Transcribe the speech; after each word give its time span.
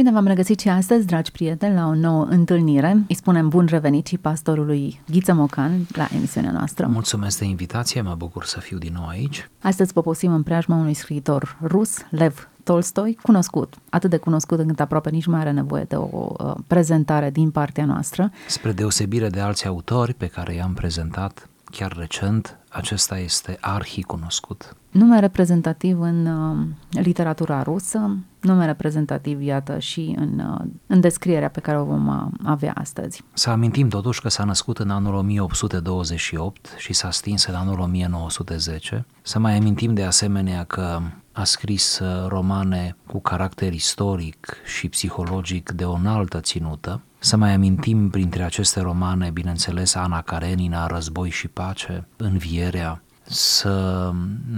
Bine 0.00 0.12
v-am 0.12 0.26
regăsit 0.26 0.60
și 0.60 0.68
astăzi, 0.68 1.06
dragi 1.06 1.30
prieteni, 1.30 1.74
la 1.74 1.86
o 1.86 1.94
nouă 1.94 2.24
întâlnire. 2.24 3.04
Îi 3.08 3.14
spunem 3.14 3.48
bun 3.48 3.66
revenit 3.66 4.06
și 4.06 4.18
pastorului 4.18 5.00
Ghiță 5.10 5.32
Mocan 5.32 5.86
la 5.88 6.08
emisiunea 6.14 6.50
noastră. 6.50 6.86
Mulțumesc 6.86 7.38
de 7.38 7.44
invitație, 7.44 8.00
mă 8.00 8.14
bucur 8.14 8.44
să 8.44 8.60
fiu 8.60 8.78
din 8.78 8.92
nou 8.94 9.06
aici. 9.06 9.50
Astăzi 9.62 9.92
poposim 9.92 10.32
în 10.32 10.42
preajma 10.42 10.76
unui 10.76 10.94
scriitor 10.94 11.58
rus, 11.62 11.96
Lev 12.10 12.48
Tolstoi, 12.64 13.18
cunoscut, 13.22 13.74
atât 13.90 14.10
de 14.10 14.16
cunoscut 14.16 14.58
încât 14.58 14.80
aproape 14.80 15.10
nici 15.10 15.26
mai 15.26 15.40
are 15.40 15.50
nevoie 15.50 15.84
de 15.84 15.96
o 15.96 16.32
uh, 16.38 16.54
prezentare 16.66 17.30
din 17.30 17.50
partea 17.50 17.84
noastră. 17.84 18.30
Spre 18.46 18.72
deosebire 18.72 19.28
de 19.28 19.40
alți 19.40 19.66
autori 19.66 20.14
pe 20.14 20.26
care 20.26 20.54
i-am 20.54 20.74
prezentat 20.74 21.48
chiar 21.70 21.96
recent, 21.98 22.58
acesta 22.68 23.18
este 23.18 23.58
arhi 23.60 24.02
cunoscut. 24.02 24.74
Nume 24.90 25.20
reprezentativ 25.20 26.00
în 26.00 26.26
uh, 26.26 26.66
literatura 27.02 27.62
rusă, 27.62 28.16
nume 28.40 28.66
reprezentativ, 28.66 29.42
iată, 29.42 29.78
și 29.78 30.14
în, 30.18 30.38
uh, 30.38 30.66
în 30.86 31.00
descrierea 31.00 31.48
pe 31.48 31.60
care 31.60 31.78
o 31.78 31.84
vom 31.84 32.06
uh, 32.06 32.26
avea 32.44 32.72
astăzi. 32.72 33.24
Să 33.32 33.50
amintim 33.50 33.88
totuși 33.88 34.20
că 34.20 34.28
s-a 34.28 34.44
născut 34.44 34.78
în 34.78 34.90
anul 34.90 35.14
1828 35.14 36.74
și 36.76 36.92
s-a 36.92 37.10
stins 37.10 37.44
în 37.44 37.54
anul 37.54 37.78
1910. 37.78 39.06
Să 39.22 39.38
mai 39.38 39.56
amintim 39.56 39.94
de 39.94 40.04
asemenea 40.04 40.64
că 40.64 41.00
a 41.32 41.44
scris 41.44 41.98
uh, 41.98 42.26
romane 42.28 42.96
cu 43.06 43.20
caracter 43.20 43.72
istoric 43.72 44.56
și 44.64 44.88
psihologic 44.88 45.70
de 45.70 45.84
o 45.84 45.92
înaltă 45.92 46.40
ținută. 46.40 47.00
Să 47.18 47.36
mai 47.36 47.54
amintim 47.54 48.10
printre 48.10 48.42
aceste 48.42 48.80
romane, 48.80 49.30
bineînțeles, 49.30 49.94
Ana 49.94 50.22
Karenina, 50.22 50.86
Război 50.86 51.30
și 51.30 51.48
Pace, 51.48 52.06
Învierea, 52.16 53.02
să 53.32 54.12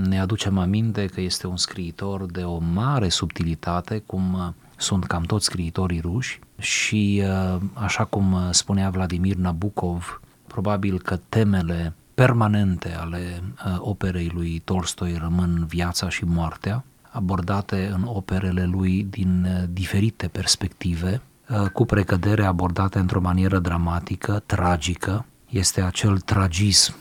ne 0.08 0.20
aducem 0.20 0.58
aminte 0.58 1.06
că 1.06 1.20
este 1.20 1.46
un 1.46 1.56
scriitor 1.56 2.26
de 2.26 2.42
o 2.42 2.58
mare 2.58 3.08
subtilitate, 3.08 4.02
cum 4.06 4.32
uh, 4.32 4.48
sunt 4.76 5.04
cam 5.04 5.22
toți 5.22 5.44
scriitorii 5.44 6.00
ruși 6.00 6.40
și, 6.58 7.22
uh, 7.24 7.60
așa 7.74 8.04
cum 8.04 8.36
spunea 8.50 8.90
Vladimir 8.90 9.36
Nabokov, 9.36 10.20
probabil 10.46 11.00
că 11.00 11.18
temele 11.28 11.94
permanente 12.14 12.94
ale 13.00 13.42
uh, 13.42 13.76
operei 13.78 14.30
lui 14.34 14.62
Tolstoi 14.64 15.16
rămân 15.20 15.64
viața 15.68 16.08
și 16.08 16.24
moartea, 16.24 16.84
abordate 17.10 17.90
în 17.94 18.02
operele 18.04 18.64
lui 18.64 19.06
din 19.10 19.46
uh, 19.48 19.68
diferite 19.70 20.28
perspective, 20.28 21.20
uh, 21.48 21.70
cu 21.70 21.84
precădere 21.84 22.44
abordate 22.44 22.98
într-o 22.98 23.20
manieră 23.20 23.58
dramatică, 23.58 24.42
tragică. 24.46 25.24
Este 25.48 25.80
acel 25.82 26.18
tragism 26.18 26.94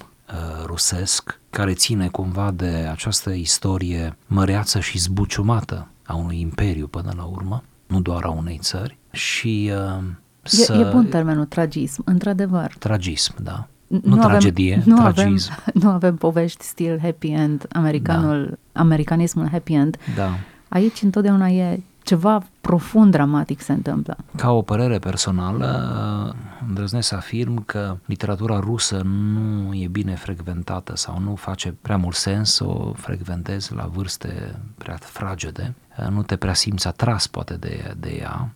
rusesc 0.65 1.39
care 1.49 1.73
ține 1.73 2.07
cumva 2.07 2.51
de 2.51 2.87
această 2.91 3.29
istorie 3.29 4.17
măreață 4.27 4.79
și 4.79 4.97
zbuciumată 4.97 5.87
a 6.05 6.15
unui 6.15 6.39
imperiu 6.39 6.87
până 6.87 7.13
la 7.17 7.23
urmă, 7.23 7.63
nu 7.87 8.01
doar 8.01 8.23
a 8.23 8.29
unei 8.29 8.57
țări. 8.61 8.97
Și 9.11 9.71
uh, 9.97 10.03
să... 10.41 10.73
E, 10.73 10.79
e 10.79 10.91
bun 10.91 11.05
termenul 11.05 11.45
tragism, 11.45 12.01
într-adevăr. 12.05 12.75
Tragism, 12.79 13.33
da 13.43 13.67
nu, 13.91 14.15
nu 14.15 14.17
tragedie, 14.17 14.73
avem, 14.73 14.93
nu 14.93 14.95
tragism. 14.95 15.51
Avem, 15.51 15.73
nu 15.83 15.89
avem 15.89 16.15
povești 16.15 16.63
stil 16.63 16.99
happy 17.01 17.27
end, 17.27 17.65
americanul, 17.71 18.59
da. 18.71 18.79
americanismul 18.81 19.47
happy 19.51 19.73
end. 19.73 19.97
Da. 20.15 20.29
Aici 20.69 21.01
întotdeauna 21.01 21.49
e 21.49 21.83
ceva 22.11 22.43
profund 22.61 23.11
dramatic 23.11 23.61
se 23.61 23.71
întâmplă. 23.71 24.17
Ca 24.35 24.51
o 24.51 24.61
părere 24.61 24.99
personală, 24.99 26.35
îndrăznesc 26.67 27.07
să 27.07 27.15
afirm 27.15 27.65
că 27.65 27.97
literatura 28.05 28.59
rusă 28.59 29.01
nu 29.03 29.73
e 29.73 29.87
bine 29.87 30.15
frecventată 30.15 30.95
sau 30.95 31.19
nu 31.19 31.35
face 31.35 31.75
prea 31.81 31.97
mult 31.97 32.15
sens 32.15 32.53
să 32.53 32.65
o 32.65 32.93
frecventezi 32.93 33.73
la 33.73 33.89
vârste 33.93 34.59
prea 34.77 34.97
fragede. 34.99 35.75
Nu 36.09 36.23
te 36.23 36.35
prea 36.35 36.53
simți 36.53 36.87
atras 36.87 37.27
poate 37.27 37.53
de, 37.53 37.95
de 37.99 38.09
ea, 38.19 38.53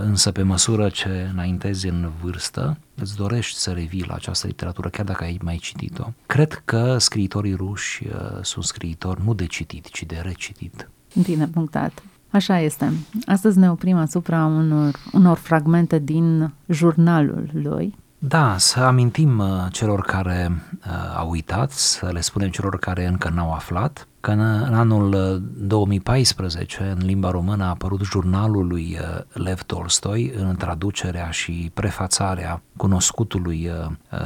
însă 0.00 0.30
pe 0.30 0.42
măsură 0.42 0.88
ce 0.88 1.28
înaintezi 1.32 1.88
în 1.88 2.10
vârstă, 2.22 2.78
îți 2.94 3.16
dorești 3.16 3.58
să 3.58 3.70
revii 3.70 4.04
la 4.06 4.14
această 4.14 4.46
literatură, 4.46 4.88
chiar 4.88 5.04
dacă 5.04 5.24
ai 5.24 5.38
mai 5.42 5.56
citit-o. 5.56 6.04
Cred 6.26 6.62
că 6.64 6.98
scriitorii 6.98 7.54
ruși 7.54 8.06
sunt 8.40 8.64
scriitori 8.64 9.24
nu 9.24 9.34
de 9.34 9.46
citit, 9.46 9.88
ci 9.88 10.04
de 10.04 10.20
recitit. 10.22 10.88
Bine 11.22 11.46
punctat. 11.46 12.02
Așa 12.30 12.58
este. 12.58 12.92
Astăzi 13.26 13.58
ne 13.58 13.70
oprim 13.70 13.96
asupra 13.96 14.44
unor, 14.44 14.94
unor 15.12 15.36
fragmente 15.36 15.98
din 15.98 16.52
jurnalul 16.68 17.50
lui. 17.52 17.94
Da, 18.22 18.54
să 18.58 18.80
amintim 18.80 19.38
uh, 19.38 19.46
celor 19.70 20.00
care 20.00 20.50
uh, 20.50 21.14
au 21.16 21.30
uitat, 21.30 21.70
să 21.70 22.10
le 22.12 22.20
spunem 22.20 22.48
celor 22.48 22.78
care 22.78 23.06
încă 23.06 23.30
n-au 23.34 23.52
aflat, 23.52 24.08
că 24.20 24.30
în, 24.30 24.40
în 24.40 24.74
anul 24.74 25.42
2014, 25.56 26.82
uh, 26.82 26.90
în 26.90 27.06
limba 27.06 27.30
română, 27.30 27.64
a 27.64 27.68
apărut 27.68 28.02
jurnalul 28.02 28.66
lui 28.66 28.98
uh, 29.00 29.22
Lev 29.32 29.62
Tolstoi 29.62 30.32
în 30.36 30.56
traducerea 30.56 31.30
și 31.30 31.70
prefațarea 31.74 32.62
cunoscutului 32.76 33.70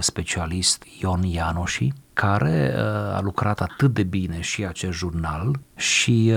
specialist 0.01 0.85
Ion 1.01 1.23
Ianoși, 1.23 1.93
care 2.15 2.75
a 3.15 3.21
lucrat 3.21 3.61
atât 3.61 3.95
de 3.95 4.03
bine 4.03 4.41
și 4.41 4.67
acest 4.67 4.97
jurnal 4.97 5.61
și 5.77 6.33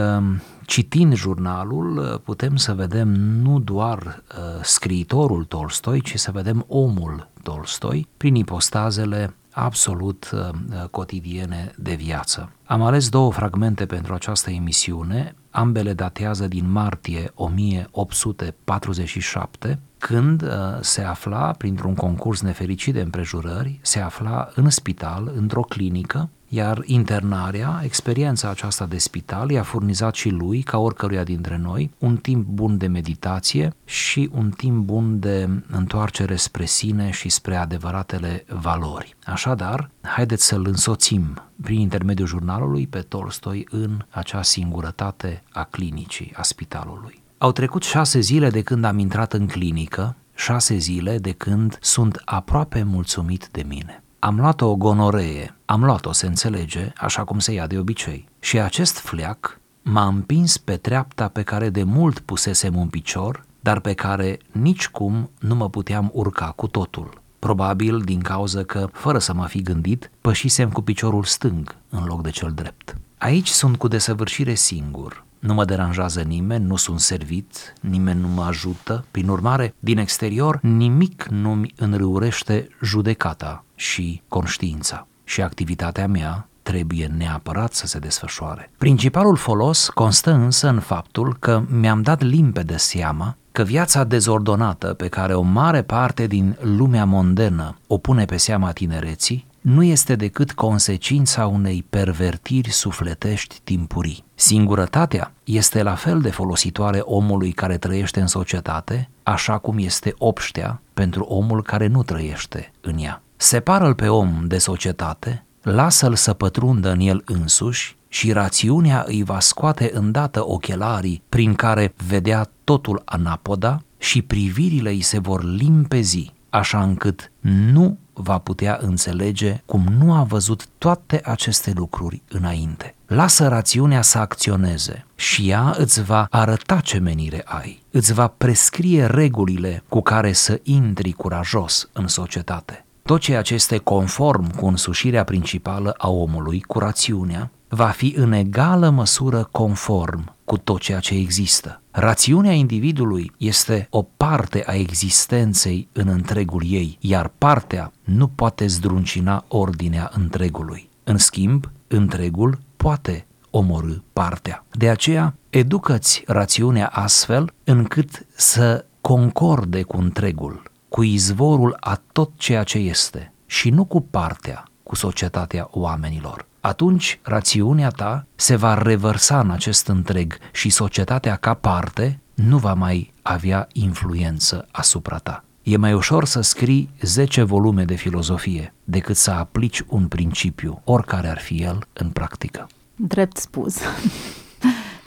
Citind 0.67 1.13
jurnalul, 1.13 1.97
uh, 1.97 2.19
putem 2.23 2.55
să 2.55 2.73
vedem 2.73 3.07
nu 3.15 3.59
doar 3.59 3.97
uh, 3.97 4.23
scriitorul 4.61 5.43
Tolstoi, 5.43 6.01
ci 6.01 6.15
să 6.15 6.31
vedem 6.31 6.65
omul 6.67 7.29
Tolstoi 7.43 8.07
prin 8.17 8.35
ipostazele 8.35 9.35
absolut 9.51 10.29
uh, 10.33 10.49
cotidiene 10.91 11.71
de 11.77 11.93
viață. 11.93 12.51
Am 12.65 12.81
ales 12.81 13.09
două 13.09 13.31
fragmente 13.31 13.85
pentru 13.85 14.13
această 14.13 14.49
emisiune, 14.49 15.35
ambele 15.49 15.93
datează 15.93 16.47
din 16.47 16.71
martie 16.71 17.31
1847, 17.35 19.79
când 19.97 20.41
uh, 20.41 20.49
se 20.79 21.01
afla, 21.01 21.51
printr-un 21.51 21.95
concurs 21.95 22.41
nefericit 22.41 22.93
de 22.93 23.01
împrejurări, 23.01 23.79
se 23.81 23.99
afla 23.99 24.49
în 24.55 24.69
spital, 24.69 25.31
într-o 25.35 25.61
clinică, 25.61 26.29
iar 26.49 26.81
internarea, 26.85 27.81
experiența 27.83 28.49
aceasta 28.49 28.85
de 28.85 28.97
spital, 28.97 29.49
i-a 29.49 29.63
furnizat 29.63 30.15
și 30.15 30.29
lui, 30.29 30.61
ca 30.61 30.77
oricăruia 30.77 31.23
dintre 31.23 31.57
noi, 31.57 31.91
un 31.97 32.17
timp 32.17 32.45
bun 32.45 32.77
de 32.77 32.87
meditație 32.87 33.73
și 33.85 34.29
un 34.33 34.49
timp 34.49 34.85
bun 34.85 35.19
de 35.19 35.49
întoarcere 35.71 36.35
spre 36.35 36.65
sine 36.65 37.09
și 37.11 37.29
spre 37.29 37.55
adevăratele 37.55 38.45
valori. 38.47 39.15
Așadar, 39.25 39.89
haideți 40.01 40.45
să-l 40.45 40.65
însoțim 40.67 41.41
prin 41.61 41.79
intermediul 41.79 42.27
jurnalului 42.27 42.87
pe 42.87 42.99
Tolstoi 42.99 43.67
în 43.69 44.05
acea 44.09 44.41
singurătate 44.41 45.43
a 45.51 45.63
clinicii, 45.63 46.33
a 46.35 46.41
spitalului. 46.41 47.25
Au 47.39 47.51
trecut 47.51 47.83
șase 47.83 48.19
zile 48.19 48.49
de 48.49 48.61
când 48.61 48.83
am 48.83 48.97
intrat 48.97 49.33
în 49.33 49.47
clinică, 49.47 50.15
șase 50.35 50.77
zile 50.77 51.17
de 51.17 51.31
când 51.31 51.77
sunt 51.81 52.21
aproape 52.25 52.83
mulțumit 52.83 53.49
de 53.51 53.63
mine. 53.67 54.03
Am 54.19 54.39
luat 54.39 54.61
o 54.61 54.75
gonoree, 54.75 55.55
am 55.65 55.83
luat-o, 55.83 56.11
se 56.11 56.25
înțelege, 56.25 56.91
așa 56.95 57.23
cum 57.23 57.39
se 57.39 57.53
ia 57.53 57.67
de 57.67 57.77
obicei. 57.77 58.27
Și 58.39 58.59
acest 58.59 58.97
fleac 58.97 59.59
m-a 59.81 60.07
împins 60.07 60.57
pe 60.57 60.77
treapta 60.77 61.27
pe 61.27 61.41
care 61.41 61.69
de 61.69 61.83
mult 61.83 62.19
pusesem 62.19 62.75
un 62.75 62.87
picior, 62.87 63.45
dar 63.59 63.79
pe 63.79 63.93
care 63.93 64.39
nicicum 64.51 65.29
nu 65.39 65.55
mă 65.55 65.69
puteam 65.69 66.09
urca 66.13 66.53
cu 66.55 66.67
totul. 66.67 67.21
Probabil 67.39 67.99
din 67.99 68.19
cauza 68.19 68.63
că, 68.63 68.89
fără 68.91 69.19
să 69.19 69.33
mă 69.33 69.45
fi 69.45 69.61
gândit, 69.61 70.11
pășisem 70.21 70.69
cu 70.69 70.81
piciorul 70.81 71.23
stâng 71.23 71.75
în 71.89 72.03
loc 72.05 72.21
de 72.21 72.29
cel 72.29 72.51
drept. 72.51 72.97
Aici 73.17 73.49
sunt 73.49 73.77
cu 73.77 73.87
desăvârșire 73.87 74.53
singur, 74.53 75.25
nu 75.47 75.53
mă 75.53 75.65
deranjează 75.65 76.21
nimeni, 76.21 76.65
nu 76.65 76.75
sunt 76.75 76.99
servit, 76.99 77.73
nimeni 77.81 78.19
nu 78.19 78.27
mă 78.27 78.43
ajută. 78.43 79.05
Prin 79.11 79.27
urmare, 79.27 79.73
din 79.79 79.97
exterior, 79.97 80.59
nimic 80.61 81.27
nu-mi 81.29 81.73
înrăurește 81.75 82.67
judecata 82.83 83.63
și 83.75 84.21
conștiința. 84.27 85.07
Și 85.23 85.41
activitatea 85.41 86.07
mea 86.07 86.47
trebuie 86.61 87.11
neapărat 87.17 87.73
să 87.73 87.87
se 87.87 87.99
desfășoare. 87.99 88.71
Principalul 88.77 89.35
folos 89.35 89.89
constă 89.89 90.31
însă 90.31 90.67
în 90.67 90.79
faptul 90.79 91.37
că 91.39 91.63
mi-am 91.69 92.01
dat 92.01 92.21
limpede 92.21 92.77
seama 92.77 93.37
că 93.51 93.63
viața 93.63 94.03
dezordonată 94.03 94.87
pe 94.93 95.07
care 95.07 95.33
o 95.33 95.41
mare 95.41 95.81
parte 95.81 96.27
din 96.27 96.57
lumea 96.61 97.05
mondenă 97.05 97.77
o 97.87 97.97
pune 97.97 98.25
pe 98.25 98.37
seama 98.37 98.71
tinereții 98.71 99.45
nu 99.61 99.83
este 99.83 100.15
decât 100.15 100.51
consecința 100.51 101.47
unei 101.47 101.85
pervertiri 101.89 102.71
sufletești 102.71 103.59
timpurii. 103.63 104.23
Singurătatea 104.35 105.33
este 105.43 105.83
la 105.83 105.95
fel 105.95 106.21
de 106.21 106.29
folositoare 106.29 106.99
omului 106.99 107.51
care 107.51 107.77
trăiește 107.77 108.19
în 108.19 108.27
societate, 108.27 109.09
așa 109.23 109.57
cum 109.57 109.77
este 109.77 110.13
obștea 110.17 110.81
pentru 110.93 111.23
omul 111.23 111.63
care 111.63 111.87
nu 111.87 112.03
trăiește 112.03 112.71
în 112.81 112.97
ea. 112.99 113.21
Separă-l 113.35 113.93
pe 113.93 114.07
om 114.07 114.43
de 114.47 114.57
societate, 114.57 115.45
lasă-l 115.61 116.15
să 116.15 116.33
pătrundă 116.33 116.91
în 116.91 116.99
el 116.99 117.21
însuși 117.25 117.97
și 118.07 118.31
rațiunea 118.31 119.03
îi 119.07 119.23
va 119.23 119.39
scoate 119.39 119.91
îndată 119.93 120.47
ochelarii 120.47 121.23
prin 121.29 121.53
care 121.53 121.93
vedea 122.07 122.49
totul 122.63 123.01
anapoda 123.05 123.81
și 123.97 124.21
privirile 124.21 124.89
îi 124.89 125.01
se 125.01 125.19
vor 125.19 125.43
limpezi, 125.43 126.33
așa 126.49 126.83
încât 126.83 127.31
nu 127.39 127.97
va 128.17 128.37
putea 128.37 128.77
înțelege 128.81 129.61
cum 129.65 129.83
nu 129.99 130.13
a 130.13 130.23
văzut 130.23 130.67
toate 130.77 131.21
aceste 131.23 131.73
lucruri 131.75 132.21
înainte. 132.29 132.95
Lasă 133.07 133.47
rațiunea 133.47 134.01
să 134.01 134.17
acționeze 134.17 135.05
și 135.15 135.49
ea 135.49 135.75
îți 135.77 136.03
va 136.03 136.27
arăta 136.29 136.79
ce 136.79 136.97
menire 136.99 137.41
ai, 137.45 137.83
îți 137.91 138.13
va 138.13 138.27
prescrie 138.27 139.05
regulile 139.05 139.83
cu 139.89 140.01
care 140.01 140.31
să 140.33 140.59
intri 140.63 141.11
curajos 141.11 141.89
în 141.93 142.07
societate. 142.07 142.85
Tot 143.03 143.19
ceea 143.19 143.41
ce 143.41 143.53
este 143.53 143.77
conform 143.77 144.55
cu 144.55 144.65
însușirea 144.65 145.23
principală 145.23 145.93
a 145.97 146.09
omului, 146.09 146.61
cu 146.61 146.79
rațiunea, 146.79 147.51
va 147.67 147.87
fi 147.87 148.13
în 148.17 148.31
egală 148.31 148.89
măsură 148.89 149.47
conform 149.51 150.35
cu 150.45 150.57
tot 150.57 150.79
ceea 150.79 150.99
ce 150.99 151.13
există. 151.13 151.81
Rațiunea 151.99 152.51
individului 152.51 153.31
este 153.37 153.87
o 153.89 154.01
parte 154.01 154.63
a 154.65 154.73
existenței 154.73 155.87
în 155.91 156.07
întregul 156.07 156.63
ei, 156.65 156.97
iar 156.99 157.31
partea 157.37 157.91
nu 158.03 158.27
poate 158.27 158.67
zdruncina 158.67 159.45
ordinea 159.47 160.11
întregului. 160.13 160.89
În 161.03 161.17
schimb, 161.17 161.71
întregul 161.87 162.59
poate 162.75 163.27
omorâ 163.49 163.93
partea. 164.13 164.65
De 164.71 164.89
aceea, 164.89 165.35
educați 165.49 166.23
rațiunea 166.27 166.87
astfel 166.87 167.53
încât 167.63 168.25
să 168.35 168.85
concorde 169.01 169.81
cu 169.81 169.97
întregul, 169.97 170.71
cu 170.89 171.03
izvorul 171.03 171.77
a 171.79 172.01
tot 172.11 172.31
ceea 172.35 172.63
ce 172.63 172.77
este 172.77 173.33
și 173.45 173.69
nu 173.69 173.85
cu 173.85 174.01
partea, 174.01 174.63
cu 174.87 174.95
societatea 174.95 175.67
oamenilor. 175.71 176.45
Atunci 176.59 177.19
rațiunea 177.21 177.89
ta 177.89 178.25
se 178.35 178.55
va 178.55 178.81
revărsa 178.81 179.39
în 179.39 179.51
acest 179.51 179.87
întreg 179.87 180.37
și 180.51 180.69
societatea 180.69 181.35
ca 181.35 181.53
parte 181.53 182.19
nu 182.33 182.57
va 182.57 182.73
mai 182.73 183.13
avea 183.21 183.67
influență 183.71 184.67
asupra 184.71 185.17
ta. 185.17 185.43
E 185.63 185.77
mai 185.77 185.93
ușor 185.93 186.25
să 186.25 186.41
scrii 186.41 186.89
10 187.01 187.43
volume 187.43 187.83
de 187.83 187.95
filozofie 187.95 188.73
decât 188.83 189.15
să 189.15 189.31
aplici 189.31 189.83
un 189.87 190.07
principiu, 190.07 190.81
oricare 190.83 191.27
ar 191.27 191.39
fi 191.39 191.61
el, 191.61 191.87
în 191.93 192.09
practică. 192.09 192.67
Drept 192.95 193.37
spus. 193.37 193.77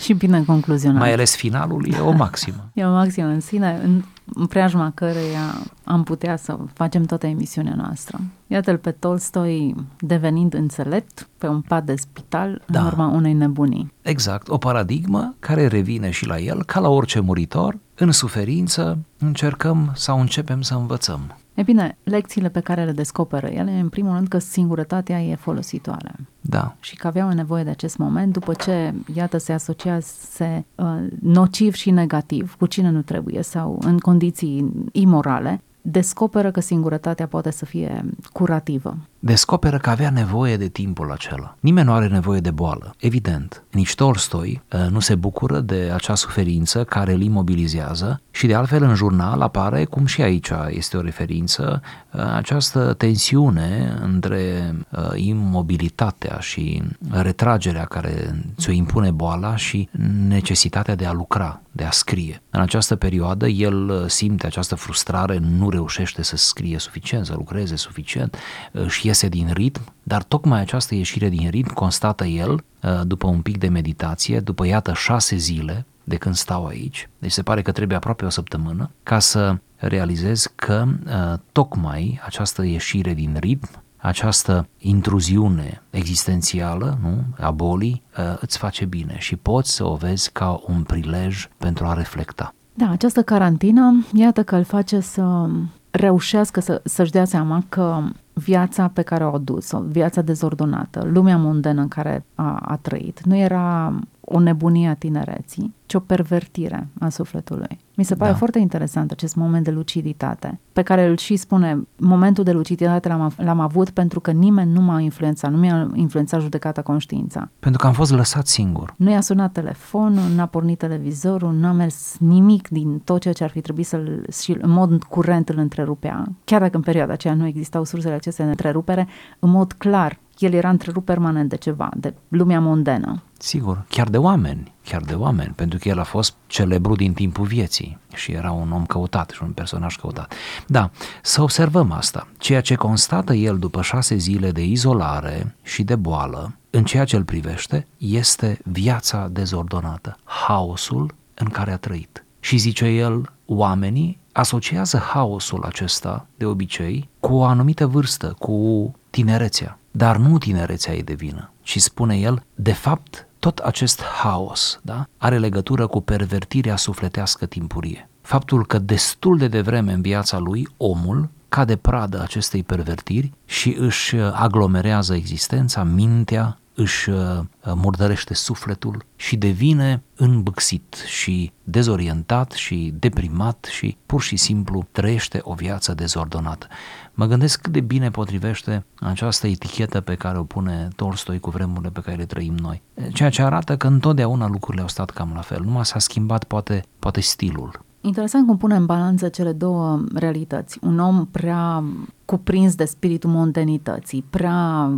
și 0.01 0.13
bine 0.13 0.45
concluzionat. 0.45 0.99
Mai 0.99 1.13
ales 1.13 1.37
finalul 1.37 1.87
e 1.93 1.99
o 1.99 2.11
maximă. 2.11 2.71
e 2.75 2.85
o 2.85 2.91
maximă 2.91 3.27
în 3.27 3.41
sine, 3.41 3.81
în, 3.83 4.03
în 4.35 4.47
preajma 4.47 4.93
căreia 4.95 5.63
am 5.85 6.03
putea 6.03 6.37
să 6.37 6.59
facem 6.73 7.05
toată 7.05 7.27
emisiunea 7.27 7.75
noastră. 7.77 8.21
Iată-l 8.47 8.77
pe 8.77 8.91
Tolstoi 8.91 9.75
devenind 9.99 10.55
înțelept 10.55 11.29
pe 11.39 11.47
un 11.47 11.61
pat 11.61 11.85
de 11.85 11.97
spital 11.97 12.63
da. 12.67 12.81
în 12.81 12.87
urma 12.87 13.07
unei 13.07 13.33
nebunii. 13.33 13.93
Exact, 14.03 14.49
o 14.49 14.59
paradigmă 14.59 15.35
care 15.39 15.67
revine 15.67 16.11
și 16.11 16.27
la 16.27 16.39
el, 16.39 16.65
ca 16.65 16.81
la 16.81 16.89
orice 16.89 17.21
muritor, 17.21 17.79
în 17.95 18.13
suferință 18.13 18.99
încercăm 19.19 19.93
sau 19.95 20.21
începem 20.21 20.61
să 20.61 20.75
învățăm. 20.75 21.37
E 21.55 21.63
bine, 21.63 21.97
lecțiile 22.03 22.49
pe 22.49 22.61
care 22.61 22.85
le 22.85 22.93
descoperă 22.93 23.47
ele, 23.47 23.71
în 23.71 23.89
primul 23.89 24.15
rând 24.15 24.29
că 24.29 24.39
singurătatea 24.39 25.23
e 25.23 25.35
folositoare. 25.35 26.15
Da. 26.41 26.77
Și 26.81 26.97
că 26.97 27.07
aveau 27.07 27.33
nevoie 27.33 27.65
de 27.65 27.71
acest 27.71 27.97
moment 27.97 28.33
după 28.33 28.55
ce, 28.55 28.95
iată, 29.15 29.39
se 29.39 29.53
asociase 29.53 30.67
uh, 30.75 30.87
nociv 31.21 31.75
și 31.75 31.91
negativ 31.91 32.55
cu 32.59 32.67
cine 32.67 32.91
nu 32.91 33.03
trebuie 33.03 33.43
sau 33.43 33.79
în 33.83 33.99
condiții 33.99 34.73
imorale, 34.93 35.61
descoperă 35.81 36.51
că 36.51 36.61
singurătatea 36.61 37.27
poate 37.27 37.51
să 37.51 37.65
fie 37.65 38.05
curativă. 38.33 38.97
Descoperă 39.23 39.79
că 39.79 39.91
avea 39.91 40.11
nevoie 40.11 40.57
de 40.57 40.69
timpul 40.69 41.13
acela. 41.13 41.57
Nimeni 41.61 41.87
nu 41.87 41.93
are 41.93 42.07
nevoie 42.07 42.41
de 42.41 42.51
boală, 42.51 42.95
evident. 42.99 43.63
Nici 43.71 43.95
Tolstoi 43.95 44.63
uh, 44.73 44.87
nu 44.91 45.01
se 45.01 45.15
bucură 45.15 45.61
de 45.61 45.91
acea 45.95 46.15
suferință 46.15 46.85
care 46.85 47.13
îl 47.13 47.23
imobilizează 47.23 48.21
și 48.31 48.47
de 48.47 48.55
altfel 48.55 48.83
în 48.83 48.95
jurnal 48.95 49.41
apare, 49.41 49.85
cum 49.85 50.07
și 50.07 50.23
aici 50.23 50.51
este 50.69 50.97
o 50.97 51.01
referință, 51.01 51.83
uh, 52.13 52.21
această 52.35 52.93
tensiune 52.93 53.99
între 54.03 54.75
uh, 54.91 55.11
imobilitatea 55.15 56.39
și 56.39 56.83
retragerea 57.11 57.85
care 57.85 58.45
ți-o 58.57 58.73
impune 58.73 59.11
boala 59.11 59.57
și 59.57 59.89
necesitatea 60.29 60.95
de 60.95 61.07
a 61.07 61.13
lucra, 61.13 61.61
de 61.73 61.85
a 61.85 61.91
scrie. 61.91 62.43
În 62.51 62.61
această 62.61 62.97
perioadă 62.97 63.47
el 63.47 64.09
simte 64.09 64.47
această 64.47 64.75
frustrare, 64.75 65.39
nu 65.39 65.71
reușește 65.71 66.23
să 66.23 66.37
scrie 66.37 66.79
suficient, 66.79 67.27
să 67.27 67.35
lucreze 67.37 67.77
suficient, 67.77 68.37
își 68.73 69.09
iese 69.11 69.29
din 69.29 69.51
ritm, 69.53 69.81
dar 70.03 70.23
tocmai 70.23 70.61
această 70.61 70.95
ieșire 70.95 71.29
din 71.29 71.51
ritm 71.51 71.73
constată 71.73 72.25
el 72.25 72.53
uh, 72.53 73.01
după 73.03 73.27
un 73.27 73.41
pic 73.41 73.59
de 73.59 73.69
meditație, 73.69 74.41
după 74.41 74.67
iată 74.67 74.93
șase 74.93 75.37
zile 75.37 75.87
de 76.05 76.17
când 76.17 76.35
stau 76.35 76.67
aici, 76.67 77.09
deci 77.19 77.33
se 77.33 77.43
pare 77.43 77.63
că 77.63 77.73
trebuie 77.73 77.97
aproape 77.97 78.25
o 78.25 78.29
săptămână, 78.29 78.91
ca 79.03 79.19
să 79.19 79.57
realizez 79.77 80.53
că 80.55 80.87
uh, 80.87 81.39
tocmai 81.53 82.21
această 82.25 82.65
ieșire 82.65 83.15
din 83.15 83.37
ritm, 83.41 83.69
această 83.97 84.69
intruziune 84.79 85.83
existențială 85.91 86.99
nu, 87.03 87.25
a 87.39 87.51
bolii 87.51 88.03
uh, 88.19 88.37
îți 88.41 88.59
face 88.59 88.85
bine 88.85 89.17
și 89.19 89.37
poți 89.37 89.75
să 89.75 89.85
o 89.87 89.95
vezi 89.95 90.31
ca 90.33 90.63
un 90.67 90.83
prilej 90.83 91.49
pentru 91.57 91.87
a 91.87 91.95
reflecta. 91.95 92.55
Da, 92.75 92.91
această 92.91 93.23
carantină, 93.23 94.07
iată 94.15 94.43
că 94.43 94.57
îl 94.57 94.65
face 94.65 95.01
să 95.01 95.49
reușească 95.91 96.61
să, 96.61 96.81
să-și 96.85 97.11
dea 97.11 97.25
seama 97.25 97.63
că 97.69 98.03
viața 98.33 98.89
pe 98.89 99.03
care 99.03 99.25
o 99.25 99.35
a 99.35 99.39
dus, 99.39 99.73
viața 99.89 100.23
dezordonată, 100.23 101.09
lumea 101.13 101.37
mondenă 101.37 101.81
în 101.81 101.89
care 101.89 102.25
a, 102.35 102.57
a 102.57 102.77
trăit, 102.77 103.21
nu 103.25 103.37
era 103.37 103.95
o 104.33 104.39
nebunie 104.39 104.89
a 104.89 104.95
tinereții, 104.95 105.75
ci 105.87 105.95
o 105.95 106.01
pervertire 106.01 106.89
a 107.01 107.09
sufletului. 107.09 107.79
Mi 107.95 108.05
se 108.05 108.15
pare 108.15 108.31
da. 108.31 108.37
foarte 108.37 108.59
interesant 108.59 109.11
acest 109.11 109.37
moment 109.37 109.65
de 109.65 109.71
luciditate, 109.71 110.61
pe 110.73 110.83
care 110.83 111.07
îl 111.07 111.17
și 111.17 111.37
spune, 111.37 111.87
momentul 111.97 112.45
de 112.45 112.53
luciditate 112.53 113.09
l-am, 113.09 113.33
l-am 113.37 113.61
avut 113.61 113.91
pentru 113.91 114.21
că 114.21 114.31
nimeni 114.31 114.73
nu 114.73 114.81
m-a 114.81 115.01
influențat, 115.01 115.51
nu 115.51 115.57
mi-a 115.57 115.91
influențat 115.95 116.41
judecata 116.41 116.83
conștiința. 116.83 117.51
Pentru 117.59 117.81
că 117.81 117.87
am 117.87 117.93
fost 117.93 118.13
lăsat 118.13 118.47
singur. 118.47 118.95
Nu 118.97 119.11
i-a 119.11 119.21
sunat 119.21 119.53
telefonul, 119.53 120.29
n-a 120.35 120.47
pornit 120.47 120.79
televizorul, 120.79 121.53
n-a 121.53 121.73
mers 121.73 122.17
nimic 122.19 122.69
din 122.69 122.99
tot 122.99 123.21
ceea 123.21 123.35
ce 123.35 123.45
ar 123.45 123.51
fi 123.51 123.61
trebuit 123.61 123.87
să-l, 123.87 124.27
și 124.43 124.57
în 124.61 124.71
mod 124.71 125.03
curent 125.03 125.49
îl 125.49 125.59
întrerupea. 125.59 126.33
Chiar 126.45 126.61
dacă 126.61 126.77
în 126.77 126.83
perioada 126.83 127.13
aceea 127.13 127.35
nu 127.35 127.47
existau 127.47 127.85
sursele 127.85 128.15
acestea 128.15 128.45
de 128.45 128.51
întrerupere, 128.51 129.09
în 129.39 129.51
mod 129.51 129.73
clar 129.73 130.19
el 130.45 130.53
era 130.53 130.69
întrerupt 130.69 131.05
permanent 131.05 131.49
de 131.49 131.57
ceva, 131.57 131.89
de 131.97 132.15
lumea 132.29 132.61
mondenă. 132.61 133.23
Sigur, 133.39 133.85
chiar 133.89 134.09
de 134.09 134.19
oameni, 134.19 134.73
chiar 134.85 135.03
de 135.03 135.15
oameni, 135.15 135.53
pentru 135.57 135.79
că 135.79 135.89
el 135.89 135.99
a 135.99 136.03
fost 136.03 136.35
celebru 136.47 136.95
din 136.95 137.13
timpul 137.13 137.47
vieții 137.47 137.99
și 138.15 138.33
era 138.33 138.51
un 138.51 138.73
om 138.73 138.87
căutat 138.87 139.31
și 139.31 139.43
un 139.43 139.51
personaj 139.51 139.97
căutat. 139.97 140.35
Da, 140.67 140.91
să 141.23 141.43
observăm 141.43 141.93
asta. 141.93 142.29
Ceea 142.39 142.61
ce 142.61 142.75
constată 142.75 143.35
el 143.35 143.59
după 143.59 143.83
șase 143.83 144.17
zile 144.17 144.51
de 144.51 144.65
izolare 144.65 145.57
și 145.63 145.83
de 145.83 145.97
boală, 145.97 146.55
în 146.71 146.85
ceea 146.85 147.05
ce 147.05 147.17
îl 147.17 147.25
privește, 147.25 147.87
este 147.97 148.59
viața 148.65 149.29
dezordonată, 149.29 150.17
haosul 150.25 151.15
în 151.35 151.49
care 151.49 151.73
a 151.73 151.77
trăit. 151.77 152.25
Și 152.41 152.57
zice 152.57 152.87
el, 152.87 153.33
oamenii 153.47 154.19
asociază 154.33 154.99
haosul 154.99 155.65
acesta, 155.65 156.27
de 156.37 156.45
obicei, 156.45 157.09
cu 157.21 157.35
o 157.35 157.45
anumită 157.45 157.87
vârstă, 157.87 158.37
cu 158.39 158.95
tinerețea. 159.11 159.80
Dar 159.91 160.17
nu 160.17 160.39
tinerețea 160.39 160.95
e 160.95 161.03
de 161.03 161.15
vină, 161.15 161.53
ci 161.63 161.81
spune 161.81 162.17
el, 162.17 162.43
de 162.55 162.73
fapt, 162.73 163.29
tot 163.39 163.59
acest 163.59 164.03
haos 164.03 164.81
da, 164.83 165.07
are 165.17 165.39
legătură 165.39 165.87
cu 165.87 166.01
pervertirea 166.01 166.77
sufletească 166.77 167.47
timpurie. 167.47 168.09
Faptul 168.21 168.67
că 168.67 168.79
destul 168.79 169.39
de 169.39 169.49
devreme 169.49 169.93
în 169.93 170.01
viața 170.01 170.39
lui 170.39 170.69
omul 170.77 171.29
cade 171.49 171.77
pradă 171.77 172.21
acestei 172.23 172.63
pervertiri 172.63 173.33
și 173.45 173.77
își 173.79 174.17
aglomerează 174.17 175.15
existența, 175.15 175.83
mintea, 175.83 176.59
își 176.81 177.11
uh, 177.11 177.41
murdărește 177.65 178.35
sufletul 178.35 179.05
și 179.17 179.37
devine 179.37 180.03
îmbâxit 180.17 181.05
și 181.07 181.53
dezorientat 181.65 182.53
și 182.53 182.95
deprimat 182.99 183.69
și 183.71 183.97
pur 184.07 184.23
și 184.23 184.37
simplu 184.37 184.87
trăiește 184.93 185.41
o 185.43 185.55
viață 185.55 185.95
dezordonată. 185.95 186.67
Mă 187.13 187.27
gândesc 187.27 187.61
cât 187.61 187.73
de 187.73 187.81
bine 187.81 188.11
potrivește 188.11 188.85
această 189.01 189.47
etichetă 189.47 190.01
pe 190.01 190.15
care 190.15 190.39
o 190.39 190.45
pune 190.45 190.89
Tolstoi 190.97 191.41
cu 191.41 191.51
vremurile 191.51 191.91
pe 191.91 192.01
care 192.01 192.17
le 192.17 192.25
trăim 192.25 192.55
noi. 192.55 192.83
Ceea 193.13 193.31
ce 193.31 193.43
arată 193.43 193.77
că 193.77 193.87
întotdeauna 193.87 194.49
lucrurile 194.49 194.83
au 194.83 194.89
stat 194.89 195.11
cam 195.11 195.33
la 195.35 195.41
fel, 195.41 195.63
numai 195.63 195.85
s-a 195.85 195.99
schimbat 195.99 196.45
poate, 196.45 196.85
poate 196.99 197.21
stilul. 197.21 197.85
Interesant 198.01 198.47
cum 198.47 198.57
pune 198.57 198.75
în 198.75 198.87
balanță 198.87 199.29
cele 199.29 199.53
două 199.53 200.05
realități. 200.15 200.79
Un 200.83 200.99
om 200.99 201.27
prea 201.27 201.85
cuprins 202.25 202.75
de 202.75 202.85
spiritul 202.85 203.31
mondenității, 203.31 204.25
prea 204.31 204.91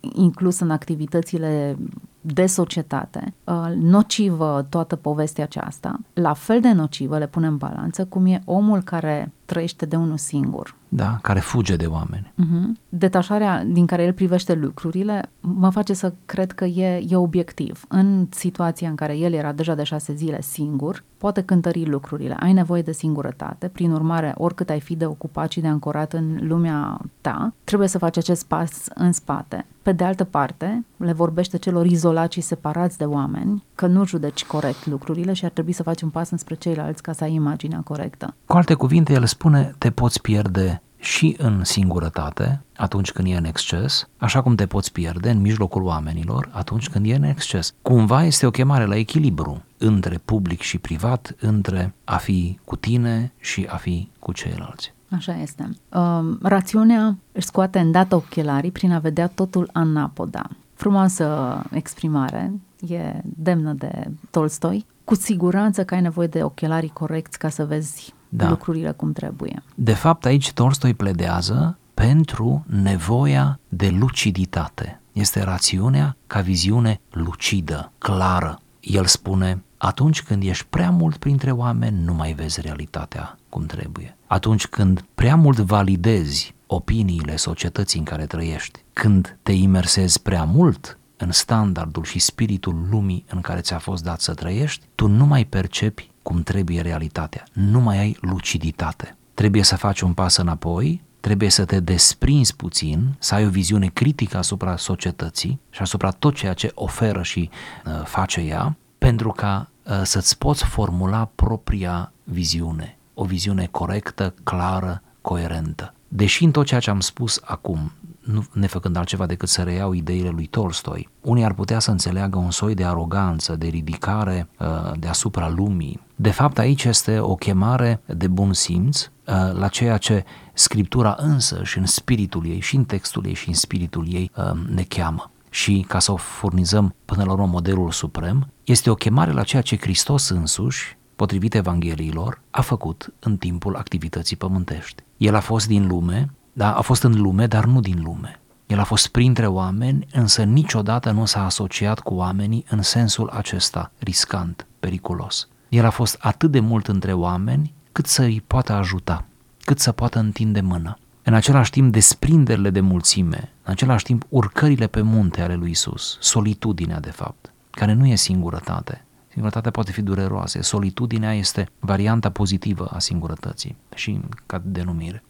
inclus 0.00 0.60
în 0.60 0.70
activitățile 0.70 1.78
de 2.20 2.46
societate, 2.46 3.34
uh, 3.44 3.72
nocivă 3.76 4.66
toată 4.68 4.96
povestea 4.96 5.44
aceasta, 5.44 6.00
la 6.12 6.32
fel 6.32 6.60
de 6.60 6.72
nocivă 6.72 7.18
le 7.18 7.26
pune 7.26 7.46
în 7.46 7.56
balanță 7.56 8.04
cum 8.04 8.26
e 8.26 8.42
omul 8.44 8.82
care 8.82 9.32
trăiește 9.50 9.86
de 9.86 9.96
unul 9.96 10.16
singur. 10.16 10.74
Da, 10.88 11.18
care 11.22 11.40
fuge 11.40 11.76
de 11.76 11.86
oameni. 11.86 12.32
Uh-huh. 12.32 12.80
Detașarea 12.88 13.64
din 13.64 13.86
care 13.86 14.02
el 14.04 14.12
privește 14.12 14.54
lucrurile 14.54 15.30
mă 15.40 15.70
face 15.70 15.92
să 15.92 16.12
cred 16.26 16.52
că 16.52 16.64
e, 16.64 17.04
e 17.08 17.16
obiectiv. 17.16 17.84
În 17.88 18.26
situația 18.30 18.88
în 18.88 18.94
care 18.94 19.16
el 19.16 19.32
era 19.32 19.52
deja 19.52 19.74
de 19.74 19.82
șase 19.82 20.14
zile 20.14 20.40
singur, 20.40 21.04
poate 21.18 21.42
cântări 21.42 21.86
lucrurile. 21.86 22.36
Ai 22.40 22.52
nevoie 22.52 22.82
de 22.82 22.92
singurătate, 22.92 23.68
prin 23.68 23.90
urmare, 23.92 24.34
oricât 24.36 24.70
ai 24.70 24.80
fi 24.80 24.96
de 24.96 25.06
ocupat 25.06 25.50
și 25.50 25.60
de 25.60 25.66
ancorat 25.66 26.12
în 26.12 26.38
lumea 26.40 27.00
ta, 27.20 27.52
trebuie 27.64 27.88
să 27.88 27.98
faci 27.98 28.16
acest 28.16 28.46
pas 28.46 28.86
în 28.94 29.12
spate. 29.12 29.66
Pe 29.82 29.92
de 29.92 30.04
altă 30.04 30.24
parte, 30.24 30.84
le 30.96 31.12
vorbește 31.12 31.58
celor 31.58 31.86
izolați 31.86 32.34
și 32.34 32.40
separați 32.40 32.98
de 32.98 33.04
oameni 33.04 33.64
că 33.74 33.86
nu 33.86 34.06
judeci 34.06 34.44
corect 34.44 34.86
lucrurile 34.86 35.32
și 35.32 35.44
ar 35.44 35.50
trebui 35.50 35.72
să 35.72 35.82
faci 35.82 36.02
un 36.02 36.08
pas 36.08 36.30
înspre 36.30 36.54
ceilalți 36.54 37.02
ca 37.02 37.12
să 37.12 37.24
ai 37.24 37.34
imaginea 37.34 37.80
corectă. 37.84 38.34
Cu 38.46 38.56
alte 38.56 38.74
cuvinte, 38.74 39.12
el 39.12 39.24
spune, 39.40 39.74
te 39.78 39.90
poți 39.90 40.20
pierde 40.20 40.82
și 40.96 41.36
în 41.38 41.64
singurătate, 41.64 42.62
atunci 42.76 43.12
când 43.12 43.28
e 43.28 43.36
în 43.36 43.44
exces, 43.44 44.08
așa 44.16 44.42
cum 44.42 44.54
te 44.54 44.66
poți 44.66 44.92
pierde 44.92 45.30
în 45.30 45.40
mijlocul 45.40 45.82
oamenilor 45.82 46.48
atunci 46.52 46.88
când 46.88 47.06
e 47.06 47.14
în 47.14 47.22
exces. 47.22 47.74
Cumva 47.82 48.24
este 48.24 48.46
o 48.46 48.50
chemare 48.50 48.84
la 48.84 48.96
echilibru 48.96 49.62
între 49.78 50.20
public 50.24 50.60
și 50.60 50.78
privat, 50.78 51.34
între 51.38 51.94
a 52.04 52.16
fi 52.16 52.58
cu 52.64 52.76
tine 52.76 53.32
și 53.38 53.66
a 53.70 53.76
fi 53.76 54.08
cu 54.18 54.32
ceilalți. 54.32 54.92
Așa 55.10 55.36
este. 55.36 55.70
Uh, 55.92 56.36
rațiunea 56.42 57.16
își 57.32 57.46
scoate 57.46 57.78
îndată 57.78 58.14
ochelarii 58.14 58.70
prin 58.70 58.92
a 58.92 58.98
vedea 58.98 59.26
totul 59.26 59.70
anapoda. 59.72 60.48
Frumoasă 60.74 61.60
exprimare, 61.70 62.52
e 62.88 63.20
demnă 63.22 63.72
de 63.72 64.10
Tolstoi. 64.30 64.86
Cu 65.04 65.14
siguranță 65.14 65.84
că 65.84 65.94
ai 65.94 66.00
nevoie 66.00 66.26
de 66.26 66.42
ochelarii 66.42 66.88
corecți 66.88 67.38
ca 67.38 67.48
să 67.48 67.64
vezi 67.64 68.14
da. 68.32 68.48
lucrurile 68.48 68.90
cum 68.90 69.12
trebuie. 69.12 69.62
De 69.74 69.92
fapt, 69.92 70.24
aici 70.24 70.52
Tolstoi 70.52 70.94
pledează 70.94 71.78
pentru 71.94 72.64
nevoia 72.66 73.58
de 73.68 73.88
luciditate. 73.88 75.00
Este 75.12 75.42
rațiunea 75.42 76.16
ca 76.26 76.40
viziune 76.40 77.00
lucidă, 77.10 77.92
clară. 77.98 78.60
El 78.80 79.04
spune, 79.06 79.62
atunci 79.76 80.22
când 80.22 80.42
ești 80.42 80.66
prea 80.70 80.90
mult 80.90 81.16
printre 81.16 81.50
oameni, 81.50 82.04
nu 82.04 82.14
mai 82.14 82.32
vezi 82.32 82.60
realitatea 82.60 83.38
cum 83.48 83.66
trebuie. 83.66 84.16
Atunci 84.26 84.66
când 84.66 85.04
prea 85.14 85.36
mult 85.36 85.58
validezi 85.58 86.54
opiniile 86.66 87.36
societății 87.36 87.98
în 87.98 88.04
care 88.04 88.26
trăiești, 88.26 88.80
când 88.92 89.38
te 89.42 89.52
imersezi 89.52 90.22
prea 90.22 90.44
mult 90.44 90.98
în 91.16 91.32
standardul 91.32 92.04
și 92.04 92.18
spiritul 92.18 92.86
lumii 92.90 93.24
în 93.28 93.40
care 93.40 93.60
ți-a 93.60 93.78
fost 93.78 94.02
dat 94.04 94.20
să 94.20 94.34
trăiești, 94.34 94.84
tu 94.94 95.06
nu 95.06 95.26
mai 95.26 95.44
percepi 95.44 96.09
cum 96.22 96.42
trebuie 96.42 96.80
realitatea, 96.80 97.44
nu 97.52 97.80
mai 97.80 97.98
ai 97.98 98.16
luciditate. 98.20 99.16
Trebuie 99.34 99.62
să 99.62 99.76
faci 99.76 100.00
un 100.00 100.12
pas 100.12 100.36
înapoi, 100.36 101.02
trebuie 101.20 101.48
să 101.48 101.64
te 101.64 101.80
desprinzi 101.80 102.56
puțin, 102.56 103.14
să 103.18 103.34
ai 103.34 103.46
o 103.46 103.48
viziune 103.48 103.86
critică 103.86 104.36
asupra 104.36 104.76
societății 104.76 105.60
și 105.70 105.82
asupra 105.82 106.10
tot 106.10 106.34
ceea 106.34 106.52
ce 106.52 106.70
oferă 106.74 107.22
și 107.22 107.50
uh, 107.84 108.04
face 108.04 108.40
ea, 108.40 108.76
pentru 108.98 109.30
ca 109.30 109.70
uh, 109.86 110.00
să-ți 110.02 110.38
poți 110.38 110.64
formula 110.64 111.30
propria 111.34 112.12
viziune, 112.24 112.98
o 113.14 113.24
viziune 113.24 113.68
corectă, 113.70 114.34
clară, 114.42 115.02
coerentă. 115.20 115.94
Deși 116.08 116.44
în 116.44 116.50
tot 116.50 116.66
ceea 116.66 116.80
ce 116.80 116.90
am 116.90 117.00
spus 117.00 117.40
acum, 117.44 117.92
nu 118.32 118.44
nefăcând 118.52 118.96
altceva 118.96 119.26
decât 119.26 119.48
să 119.48 119.62
reiau 119.62 119.92
ideile 119.92 120.28
lui 120.28 120.46
Tolstoi, 120.46 121.08
unii 121.20 121.44
ar 121.44 121.52
putea 121.52 121.78
să 121.78 121.90
înțeleagă 121.90 122.38
un 122.38 122.50
soi 122.50 122.74
de 122.74 122.84
aroganță, 122.84 123.56
de 123.56 123.66
ridicare 123.66 124.48
uh, 124.58 124.66
deasupra 124.98 125.48
lumii. 125.48 126.00
De 126.16 126.30
fapt, 126.30 126.58
aici 126.58 126.84
este 126.84 127.18
o 127.18 127.34
chemare 127.34 128.02
de 128.06 128.28
bun 128.28 128.52
simț 128.52 129.00
uh, 129.00 129.34
la 129.52 129.68
ceea 129.68 129.96
ce 129.96 130.24
Scriptura 130.52 131.16
însă 131.18 131.60
și 131.64 131.78
în 131.78 131.86
spiritul 131.86 132.46
ei, 132.46 132.60
și 132.60 132.76
în 132.76 132.84
textul 132.84 133.26
ei, 133.26 133.34
și 133.34 133.48
în 133.48 133.54
spiritul 133.54 134.06
ei 134.08 134.30
uh, 134.36 134.50
ne 134.68 134.82
cheamă 134.82 135.30
și 135.50 135.84
ca 135.88 135.98
să 135.98 136.12
o 136.12 136.16
furnizăm 136.16 136.94
până 137.04 137.24
la 137.24 137.32
urmă 137.32 137.46
modelul 137.46 137.90
suprem, 137.90 138.48
este 138.64 138.90
o 138.90 138.94
chemare 138.94 139.32
la 139.32 139.42
ceea 139.42 139.62
ce 139.62 139.76
Hristos 139.76 140.28
însuși, 140.28 140.98
potrivit 141.16 141.54
Evangheliilor, 141.54 142.40
a 142.50 142.60
făcut 142.60 143.12
în 143.18 143.36
timpul 143.36 143.76
activității 143.76 144.36
pământești. 144.36 145.02
El 145.16 145.34
a 145.34 145.40
fost 145.40 145.66
din 145.66 145.86
lume, 145.86 146.30
da, 146.52 146.76
a 146.76 146.80
fost 146.80 147.02
în 147.02 147.20
lume, 147.20 147.46
dar 147.46 147.64
nu 147.64 147.80
din 147.80 148.02
lume. 148.02 148.40
El 148.66 148.78
a 148.78 148.84
fost 148.84 149.08
printre 149.08 149.46
oameni, 149.46 150.06
însă 150.12 150.42
niciodată 150.42 151.10
nu 151.10 151.24
s-a 151.24 151.44
asociat 151.44 152.00
cu 152.00 152.14
oamenii 152.14 152.64
în 152.68 152.82
sensul 152.82 153.28
acesta 153.28 153.92
riscant, 153.98 154.66
periculos. 154.80 155.48
El 155.68 155.84
a 155.84 155.90
fost 155.90 156.16
atât 156.20 156.50
de 156.50 156.60
mult 156.60 156.88
între 156.88 157.12
oameni 157.12 157.74
cât 157.92 158.06
să 158.06 158.22
îi 158.22 158.42
poată 158.46 158.72
ajuta, 158.72 159.24
cât 159.64 159.78
să 159.78 159.92
poată 159.92 160.18
întinde 160.18 160.60
mână. 160.60 160.98
În 161.22 161.34
același 161.34 161.70
timp, 161.70 161.92
desprinderile 161.92 162.70
de 162.70 162.80
mulțime, 162.80 163.52
în 163.62 163.72
același 163.72 164.04
timp, 164.04 164.24
urcările 164.28 164.86
pe 164.86 165.00
munte 165.00 165.42
ale 165.42 165.54
lui 165.54 165.70
Isus, 165.70 166.16
solitudinea, 166.20 167.00
de 167.00 167.10
fapt, 167.10 167.52
care 167.70 167.92
nu 167.92 168.06
e 168.06 168.14
singurătate. 168.14 169.04
Singurătatea 169.30 169.70
poate 169.70 169.92
fi 169.92 170.02
dureroasă. 170.02 170.62
Solitudinea 170.62 171.34
este 171.34 171.68
varianta 171.78 172.30
pozitivă 172.30 172.90
a 172.92 172.98
singurătății 172.98 173.76
și 173.94 174.20
ca 174.46 174.62
denumire. 174.64 175.22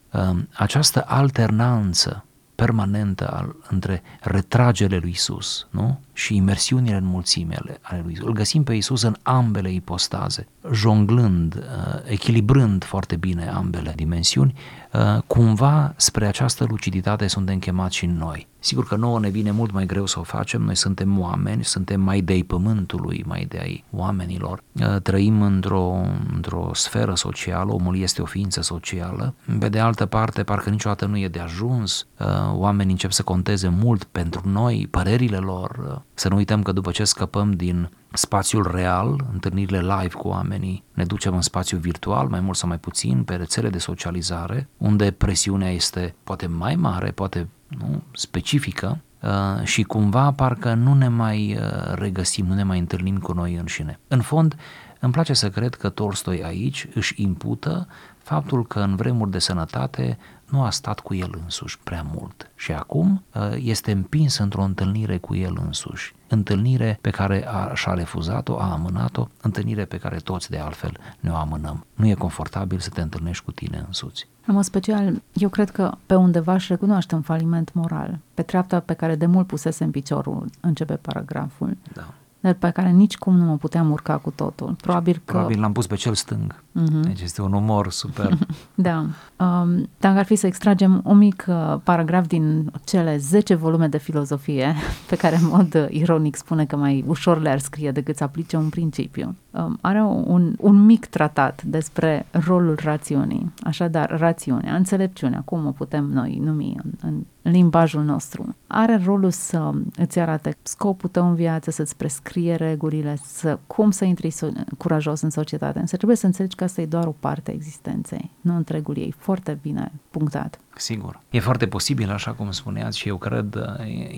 Această 0.53 1.05
alternanță 1.07 2.25
permanentă 2.55 3.31
al, 3.33 3.57
între 3.69 4.03
retragele 4.21 4.97
lui 4.97 5.11
Isus 5.11 5.67
nu? 5.71 6.01
și 6.13 6.37
imersiunile 6.37 6.97
în 6.97 7.05
mulțime 7.05 7.57
ale, 7.61 7.79
ale 7.81 8.01
lui 8.05 8.13
Isus. 8.13 8.27
Îl 8.27 8.33
găsim 8.33 8.63
pe 8.63 8.75
Isus 8.75 9.03
în 9.03 9.17
ambele 9.23 9.73
ipostaze, 9.73 10.47
jonglând, 10.73 11.55
uh, 11.55 12.01
echilibrând 12.05 12.85
foarte 12.85 13.17
bine 13.17 13.49
ambele 13.49 13.93
dimensiuni, 13.97 14.55
uh, 14.93 15.23
cumva 15.27 15.93
spre 15.97 16.27
această 16.27 16.65
luciditate 16.65 17.27
suntem 17.27 17.59
chemați 17.59 17.97
și 17.97 18.07
noi. 18.07 18.49
Sigur 18.61 18.87
că 18.87 18.97
nouă 18.97 19.21
ne 19.21 19.29
vine 19.29 19.51
mult 19.51 19.73
mai 19.73 19.87
greu 19.87 20.07
să 20.07 20.19
o 20.19 20.23
facem, 20.23 20.63
noi 20.63 20.75
suntem 20.75 21.21
oameni, 21.21 21.65
suntem 21.65 22.01
mai 22.01 22.21
de 22.21 22.45
pământului, 22.47 23.25
mai 23.27 23.47
de 23.49 23.59
ai 23.59 23.85
oamenilor, 23.91 24.63
uh, 24.73 25.01
trăim 25.03 25.43
într-o, 25.43 26.03
într-o 26.35 26.71
sferă 26.75 27.15
socială, 27.15 27.73
omul 27.73 27.99
este 27.99 28.23
o 28.23 28.25
ființă 28.25 28.61
socială, 28.61 29.35
pe 29.59 29.69
de 29.69 29.79
altă 29.79 30.07
parte 30.07 30.43
parcă 30.43 30.71
niciodată 30.71 31.07
nu 31.07 31.19
e 31.19 31.29
de 31.29 31.39
ajuns, 31.39 32.07
oamenii 32.53 32.93
încep 32.93 33.11
să 33.11 33.23
conteze 33.23 33.69
mult 33.69 34.05
pentru 34.05 34.49
noi, 34.49 34.89
părerile 34.91 35.37
lor, 35.37 36.03
să 36.15 36.29
nu 36.29 36.37
uităm 36.37 36.63
că 36.63 36.73
după 36.73 36.91
ce 36.91 37.05
scăpăm 37.05 37.53
din 37.53 37.91
spațiul 38.13 38.71
real, 38.75 39.27
întâlnirile 39.33 39.81
live 39.81 40.15
cu 40.15 40.29
oamenii, 40.29 40.85
ne 40.93 41.05
ducem 41.05 41.35
în 41.35 41.41
spațiul 41.41 41.81
virtual, 41.81 42.29
mai 42.29 42.41
mult 42.41 42.57
sau 42.57 42.69
mai 42.69 42.79
puțin, 42.79 43.23
pe 43.23 43.35
rețele 43.35 43.69
de 43.69 43.79
socializare, 43.79 44.69
unde 44.77 45.11
presiunea 45.11 45.71
este 45.71 46.15
poate 46.25 46.47
mai 46.47 46.75
mare, 46.75 47.11
poate 47.11 47.49
nu, 47.79 48.03
specifică 48.13 48.99
uh, 49.23 49.65
și 49.65 49.83
cumva 49.83 50.33
parcă 50.33 50.75
nu 50.75 50.95
ne 50.95 51.09
mai 51.09 51.57
uh, 51.57 51.93
regăsim, 51.95 52.47
nu 52.47 52.55
ne 52.55 52.63
mai 52.63 52.79
întâlnim 52.79 53.19
cu 53.19 53.33
noi 53.33 53.55
înșine. 53.55 53.99
În 54.09 54.21
fond, 54.21 54.57
îmi 55.01 55.13
place 55.13 55.33
să 55.33 55.51
cred 55.51 55.75
că 55.75 55.89
Tolstoi 55.89 56.45
aici 56.45 56.87
își 56.95 57.23
impută 57.23 57.87
faptul 58.19 58.67
că 58.67 58.81
în 58.81 58.97
vremuri 58.97 59.31
de 59.31 59.39
sănătate 59.39 60.19
nu 60.51 60.63
a 60.63 60.71
stat 60.71 61.01
cu 61.01 61.15
el 61.15 61.41
însuși 61.43 61.79
prea 61.79 62.07
mult 62.15 62.51
și 62.55 62.73
acum 62.73 63.23
uh, 63.35 63.43
este 63.57 63.93
împins 63.93 64.39
într-o 64.39 64.63
întâlnire 64.63 65.19
cu 65.19 65.35
el 65.35 65.59
însuși. 65.65 66.15
Întâlnire 66.29 66.99
pe 67.01 67.11
care 67.11 67.49
a, 67.49 67.75
și-a 67.75 67.95
refuzat-o, 67.95 68.61
a 68.61 68.73
amânat-o, 68.73 69.29
întâlnire 69.43 69.85
pe 69.85 69.97
care 69.97 70.17
toți 70.17 70.51
de 70.51 70.59
altfel 70.59 70.97
ne-o 71.21 71.35
amânăm. 71.35 71.87
Nu 71.95 72.07
e 72.07 72.15
confortabil 72.15 72.79
să 72.79 72.91
te 72.91 73.01
întâlnești 73.01 73.45
cu 73.45 73.51
tine 73.51 73.85
însuți. 73.87 74.29
În 74.47 74.55
mod 74.55 74.65
special, 74.65 75.23
eu 75.33 75.49
cred 75.49 75.71
că 75.71 75.95
pe 76.07 76.15
undeva 76.15 76.55
își 76.55 76.67
recunoaște 76.69 77.15
un 77.15 77.23
faliment 77.23 77.73
moral. 77.73 78.19
Pe 78.35 78.43
treapta 78.43 78.81
pe 78.81 78.95
care 78.95 79.15
de 79.15 79.27
mult 79.27 79.47
pusese 79.47 79.85
în 79.85 79.91
piciorul, 79.91 80.51
începe 80.61 80.95
paragraful. 80.95 81.77
Da 81.93 82.15
dar 82.41 82.53
pe 82.53 82.71
care 82.71 82.91
nici 82.91 83.17
cum 83.17 83.37
nu 83.37 83.45
mă 83.45 83.57
puteam 83.57 83.91
urca 83.91 84.17
cu 84.17 84.31
totul. 84.31 84.77
Probabil 84.81 85.15
că... 85.25 85.33
Probabil 85.33 85.61
l-am 85.61 85.73
pus 85.73 85.87
pe 85.87 85.95
cel 85.95 86.15
stâng. 86.15 86.55
Uh-huh. 86.55 87.01
Deci 87.03 87.21
este 87.21 87.43
un 87.43 87.53
umor 87.53 87.91
super. 87.91 88.39
da. 88.75 89.07
Um, 89.37 89.89
dacă 89.99 90.19
ar 90.19 90.25
fi 90.25 90.35
să 90.35 90.47
extragem 90.47 91.01
un 91.05 91.17
mic 91.17 91.45
uh, 91.49 91.77
paragraf 91.85 92.27
din 92.27 92.73
cele 92.85 93.17
10 93.17 93.55
volume 93.55 93.87
de 93.89 93.99
filozofie, 93.99 94.75
pe 95.11 95.17
care 95.17 95.37
în 95.37 95.47
mod 95.47 95.75
uh, 95.75 95.87
ironic 95.89 96.37
spune 96.37 96.65
că 96.65 96.77
mai 96.77 97.05
ușor 97.07 97.41
le-ar 97.41 97.59
scrie 97.59 97.91
decât 97.91 98.17
să 98.17 98.25
aplice 98.25 98.57
un 98.57 98.69
principiu, 98.69 99.37
um, 99.50 99.50
are 99.81 100.03
un, 100.03 100.55
un 100.59 100.85
mic 100.85 101.07
tratat 101.07 101.63
despre 101.63 102.27
rolul 102.31 102.79
rațiunii. 102.83 103.53
Așadar, 103.63 104.19
rațiunea, 104.19 104.75
înțelepciunea, 104.75 105.43
cum 105.45 105.67
o 105.67 105.71
putem 105.71 106.05
noi 106.05 106.41
numi 106.43 106.77
în, 106.83 106.91
în 107.03 107.51
limbajul 107.53 108.03
nostru, 108.03 108.55
are 108.67 109.01
rolul 109.05 109.31
să 109.31 109.71
îți 109.97 110.19
arate 110.19 110.57
scopul 110.63 111.09
tău 111.09 111.29
în 111.29 111.35
viață, 111.35 111.71
să-ți 111.71 111.97
prescrie 111.97 112.55
regulile, 112.55 113.19
să, 113.23 113.59
cum 113.67 113.91
să 113.91 114.05
intri 114.05 114.31
so- 114.31 114.77
curajos 114.79 115.21
în 115.21 115.31
societate. 115.31 115.79
Însă 115.79 115.97
trebuie 115.97 116.17
să 116.17 116.27
înțelegi 116.27 116.57
că 116.57 116.65
asta 116.65 116.81
e 116.81 116.87
doar 116.87 117.07
o 117.07 117.15
parte 117.21 117.51
a 117.51 117.55
existenței, 117.55 118.31
nu 118.41 118.57
întregul 118.57 118.97
ei. 118.97 119.15
Foarte 119.19 119.59
bine 119.63 119.93
punctat. 120.11 120.61
Sigur. 120.77 121.21
E 121.31 121.41
foarte 121.41 121.67
posibil, 121.67 122.11
așa 122.11 122.33
cum 122.33 122.51
spuneați, 122.51 122.99
și 122.99 123.09
eu 123.09 123.17
cred, 123.17 123.57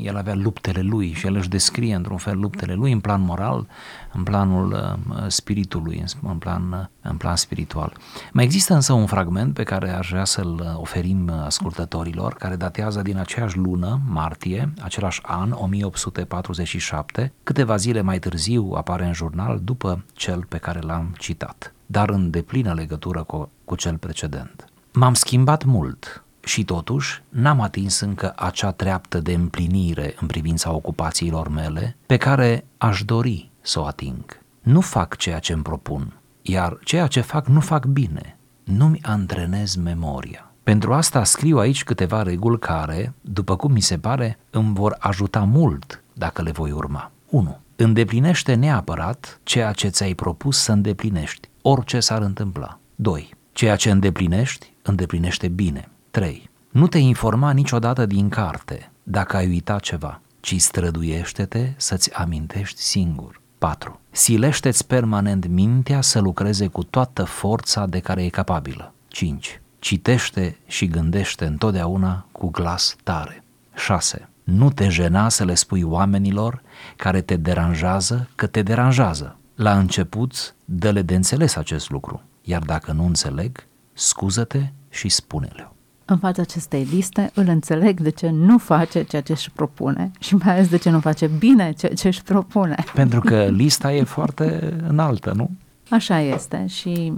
el 0.03 0.17
avea 0.17 0.35
luptele 0.35 0.81
lui 0.81 1.13
și 1.13 1.27
el 1.27 1.35
își 1.35 1.49
descrie 1.49 1.95
într-un 1.95 2.17
fel 2.17 2.39
luptele 2.39 2.75
lui 2.75 2.93
în 2.93 3.01
plan 3.01 3.21
moral, 3.21 3.67
în 4.13 4.23
planul 4.23 4.73
uh, 4.73 5.25
spiritului, 5.27 6.05
în 6.23 6.37
plan, 6.37 6.91
în 7.01 7.17
plan 7.17 7.37
spiritual. 7.37 7.97
Mai 8.33 8.45
există 8.45 8.75
însă 8.75 8.93
un 8.93 9.07
fragment 9.07 9.55
pe 9.55 9.63
care 9.63 9.91
aș 9.91 10.09
vrea 10.09 10.25
să-l 10.25 10.77
oferim 10.81 11.31
ascultătorilor, 11.31 12.35
care 12.35 12.57
datează 12.57 13.03
din 13.03 13.17
aceeași 13.17 13.57
lună, 13.57 14.01
martie, 14.09 14.73
același 14.81 15.21
an, 15.23 15.51
1847, 15.53 17.33
câteva 17.43 17.77
zile 17.77 18.01
mai 18.01 18.19
târziu 18.19 18.73
apare 18.75 19.05
în 19.05 19.13
jurnal 19.13 19.61
după 19.63 20.05
cel 20.13 20.45
pe 20.49 20.59
care 20.59 20.81
l-am 20.81 21.15
citat, 21.19 21.75
dar 21.87 22.09
în 22.09 22.31
deplină 22.31 22.75
legătură 22.75 23.23
cu, 23.23 23.51
cu 23.65 23.75
cel 23.75 23.97
precedent. 23.97 24.72
M-am 24.95 25.15
schimbat 25.15 25.65
mult, 25.65 26.25
și 26.41 26.65
totuși, 26.65 27.23
n-am 27.29 27.61
atins 27.61 28.01
încă 28.01 28.33
acea 28.37 28.71
treaptă 28.71 29.21
de 29.21 29.33
împlinire 29.33 30.15
în 30.21 30.27
privința 30.27 30.73
ocupațiilor 30.73 31.49
mele 31.49 31.97
pe 32.07 32.17
care 32.17 32.65
aș 32.79 33.03
dori 33.03 33.51
să 33.61 33.81
o 33.81 33.85
ating. 33.85 34.41
Nu 34.61 34.81
fac 34.81 35.17
ceea 35.17 35.39
ce 35.39 35.53
îmi 35.53 35.63
propun, 35.63 36.13
iar 36.43 36.79
ceea 36.85 37.07
ce 37.07 37.21
fac 37.21 37.47
nu 37.47 37.61
fac 37.61 37.85
bine. 37.87 38.39
Nu-mi 38.65 38.99
antrenez 39.03 39.75
memoria. 39.75 40.51
Pentru 40.63 40.93
asta 40.93 41.25
scriu 41.25 41.59
aici 41.59 41.85
câteva 41.85 42.23
reguli 42.23 42.59
care, 42.59 43.15
după 43.21 43.57
cum 43.57 43.73
mi 43.73 43.81
se 43.81 43.99
pare, 43.99 44.39
îmi 44.51 44.75
vor 44.75 44.97
ajuta 44.99 45.41
mult 45.41 46.03
dacă 46.13 46.43
le 46.43 46.51
voi 46.51 46.71
urma. 46.71 47.11
1. 47.29 47.61
Îndeplinește 47.77 48.55
neapărat 48.55 49.41
ceea 49.43 49.73
ce 49.73 49.89
ți-ai 49.89 50.15
propus 50.15 50.59
să 50.59 50.73
îndeplinești, 50.73 51.49
orice 51.63 52.01
s-ar 52.01 52.23
întâmpla. 52.23 52.79
2. 52.95 53.35
Ceea 53.53 53.77
ce 53.77 53.91
îndeplinești, 53.91 54.73
îndeplinește 54.83 55.49
bine. 55.49 55.89
3. 56.11 56.51
Nu 56.71 56.87
te 56.87 56.99
informa 56.99 57.51
niciodată 57.51 58.07
din 58.07 58.29
carte 58.29 58.91
dacă 59.03 59.37
ai 59.37 59.47
uitat 59.47 59.81
ceva, 59.81 60.21
ci 60.41 60.61
străduiește-te 60.61 61.73
să-ți 61.77 62.15
amintești 62.15 62.81
singur. 62.81 63.41
4. 63.59 64.01
Silește-ți 64.11 64.87
permanent 64.87 65.47
mintea 65.47 66.01
să 66.01 66.21
lucreze 66.21 66.67
cu 66.67 66.83
toată 66.83 67.25
forța 67.25 67.87
de 67.87 67.99
care 67.99 68.25
e 68.25 68.29
capabilă. 68.29 68.93
5. 69.09 69.61
Citește 69.79 70.59
și 70.67 70.87
gândește 70.87 71.45
întotdeauna 71.45 72.27
cu 72.33 72.51
glas 72.51 72.97
tare. 73.03 73.45
6. 73.75 74.29
Nu 74.45 74.71
te 74.71 74.89
jena 74.89 75.29
să 75.29 75.45
le 75.45 75.55
spui 75.55 75.83
oamenilor 75.83 76.63
care 76.97 77.21
te 77.21 77.37
deranjează 77.37 78.29
că 78.35 78.47
te 78.47 78.63
deranjează. 78.63 79.37
La 79.55 79.79
început, 79.79 80.55
dă-le 80.65 81.03
de 81.03 81.15
înțeles 81.15 81.57
acest 81.57 81.91
lucru, 81.91 82.23
iar 82.43 82.63
dacă 82.63 82.93
nu 82.93 83.05
înțeleg, 83.05 83.67
scuză-te 83.93 84.73
și 84.89 85.09
spune-le 85.09 85.73
în 86.13 86.19
fața 86.19 86.43
acestei 86.43 86.89
liste, 86.93 87.31
îl 87.35 87.49
înțeleg 87.49 88.01
de 88.01 88.11
ce 88.11 88.31
nu 88.31 88.59
face 88.59 89.03
ceea 89.03 89.23
ce 89.23 89.33
își 89.33 89.51
propune 89.51 90.11
și 90.19 90.35
mai 90.35 90.53
ales 90.53 90.69
de 90.69 90.77
ce 90.77 90.91
nu 90.91 91.01
face 91.01 91.27
bine 91.27 91.73
ceea 91.73 91.95
ce 91.95 92.07
își 92.07 92.23
propune. 92.23 92.85
Pentru 92.95 93.21
că 93.21 93.45
lista 93.45 93.93
e 93.93 94.03
foarte 94.03 94.77
înaltă, 94.89 95.33
nu? 95.37 95.51
Așa 95.91 96.21
este 96.21 96.67
și 96.67 97.13